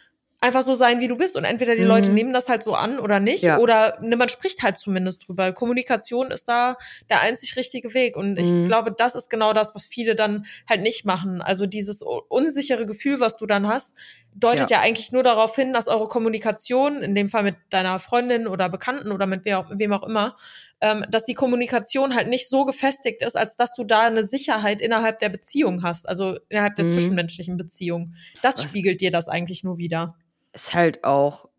[0.44, 1.36] einfach so sein, wie du bist.
[1.38, 1.88] Und entweder die Mhm.
[1.88, 3.44] Leute nehmen das halt so an oder nicht.
[3.44, 3.58] Ja.
[3.60, 5.54] Oder ne, man spricht halt zumindest drüber.
[5.54, 6.76] Kommunikation ist da
[7.10, 8.18] der einzig richtige Weg.
[8.18, 8.66] Und ich Mhm.
[8.66, 11.42] glaube, das ist genau das, was viele dann halt nicht machen.
[11.42, 13.96] Also dieses unsichere Gefühl, was du dann hast,
[14.36, 18.48] deutet ja, eigentlich nur darauf hin, dass eure Kommunikation, in dem Fall mit deiner Freundin
[18.48, 20.36] oder Bekannten oder mit wer wem auch immer,
[20.82, 24.82] ähm, dass die Kommunikation halt nicht so gefestigt ist, als dass du da eine Sicherheit
[24.82, 26.90] innerhalb der Beziehung hast, also innerhalb der Mhm.
[26.90, 28.16] zwischenmenschlichen Beziehung.
[28.42, 30.16] Das Was- spiegelt dir das eigentlich nur wieder.
[30.54, 31.50] Ist halt auch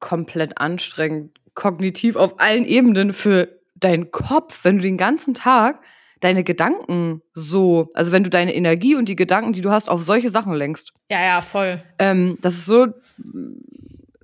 [0.00, 5.82] komplett anstrengend, kognitiv auf allen Ebenen für deinen Kopf, wenn du den ganzen Tag
[6.20, 10.02] deine Gedanken so, also wenn du deine Energie und die Gedanken, die du hast, auf
[10.02, 10.92] solche Sachen lenkst.
[11.10, 11.78] Ja, ja, voll.
[11.98, 12.86] Ähm, das ist so,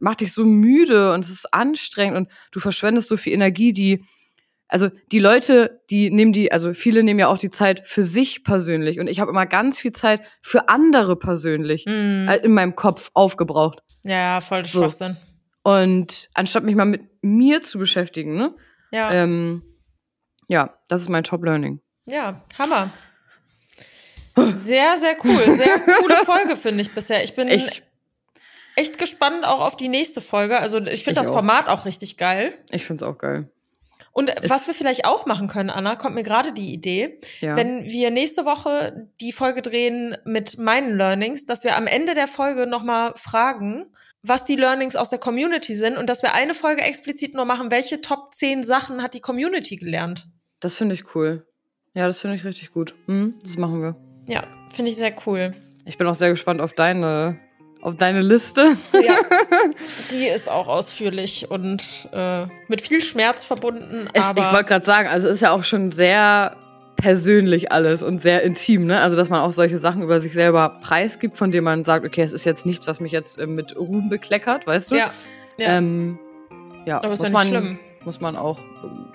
[0.01, 4.05] macht dich so müde und es ist anstrengend und du verschwendest so viel Energie, die,
[4.73, 8.43] also die Leute, die nehmen die, also viele nehmen ja auch die Zeit für sich
[8.43, 13.11] persönlich und ich habe immer ganz viel Zeit für andere persönlich äh, in meinem Kopf
[13.15, 13.83] aufgebraucht.
[14.03, 14.81] Ja, voll So.
[14.83, 15.17] Schwachsinn.
[15.63, 18.55] Und anstatt mich mal mit mir zu beschäftigen, ne?
[18.91, 19.63] Ja, Ähm,
[20.49, 21.81] ja, das ist mein Top-Learning.
[22.07, 22.91] ja, Hammer.
[24.55, 25.57] Sehr, sehr cool.
[25.57, 27.23] Sehr coole Folge, finde ich bisher.
[27.23, 27.83] Ich bin Ich,
[28.77, 30.59] echt gespannt auch auf die nächste Folge.
[30.59, 31.29] Also ich finde das.
[31.29, 32.55] Format auch richtig geil.
[32.71, 33.51] ich find's auch geil.
[34.13, 37.57] Und Es- was wir vielleicht auch machen können, Anna, kommt mir gerade die Idee, Ja.
[37.57, 42.27] wenn wir nächste Woche die Folge drehen mit meinen Learnings, dass wir am Ende der
[42.27, 43.87] Folge nochmal fragen,
[44.23, 47.71] was die Learnings aus der Community sind und dass wir eine Folge explizit nur machen,
[47.71, 50.29] welche Top 10 Sachen hat die Community gelernt.
[50.61, 51.45] das finde ich cool.
[51.95, 52.95] Ja, das finde ich richtig gut.
[53.07, 53.97] Hm, das machen wir.
[54.29, 55.53] Ja, finde ich sehr cool.
[55.85, 57.41] Ich bin auch sehr gespannt auf deine,
[57.83, 58.77] auf deine Liste.
[58.95, 59.17] Ja,
[60.11, 64.09] die ist auch ausführlich und äh, mit viel Schmerz verbunden.
[64.15, 66.57] Es, ich wollte gerade sagen, also ist ja auch schon sehr
[66.97, 69.01] persönlich alles und sehr intim, ne?
[69.01, 72.23] Also dass man auch solche Sachen über sich selber preisgibt, von denen man sagt, okay,
[72.23, 74.97] es ist jetzt nichts, was mich jetzt äh, mit Ruhm bekleckert, weißt du?
[74.97, 75.11] ja,
[75.59, 75.77] ja.
[75.79, 76.19] Ähm,
[76.87, 77.79] ja, aber ist muss ja man nicht schlimm.
[78.05, 79.07] muss man auch ähm,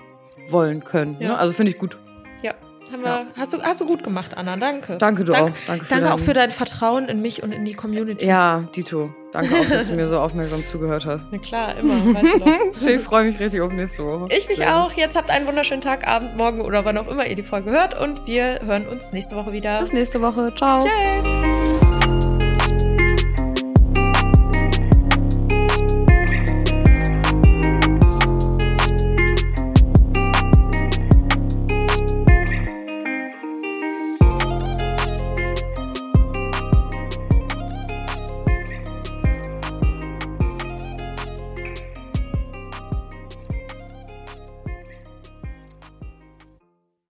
[0.48, 1.16] wollen können.
[1.20, 1.28] Ja.
[1.28, 1.38] Ne?
[1.38, 1.98] Also finde ich gut.
[2.42, 2.54] Ja,
[2.92, 3.26] haben wir, Ja.
[3.36, 4.56] hast, du, hast du gut gemacht, Anna.
[4.56, 4.96] Danke.
[4.98, 5.54] Danke du Dank- auch.
[5.66, 8.26] Danke, für Danke auch für dein Vertrauen in mich und in die Community.
[8.26, 9.10] Ja, Dito.
[9.32, 11.26] Danke auch, dass du mir so aufmerksam zugehört hast.
[11.30, 12.88] Na klar, immer, weißt du.
[12.90, 14.26] Ich freue mich richtig auf nächste Woche.
[14.34, 14.92] Ich mich Sehr auch.
[14.92, 17.98] Jetzt habt einen wunderschönen Tag, Abend, Morgen oder wann auch immer ihr die Folge hört.
[18.00, 19.80] Und wir hören uns nächste Woche wieder.
[19.80, 20.52] Bis nächste Woche.
[20.54, 20.78] Ciao.
[20.78, 21.87] Tschüss.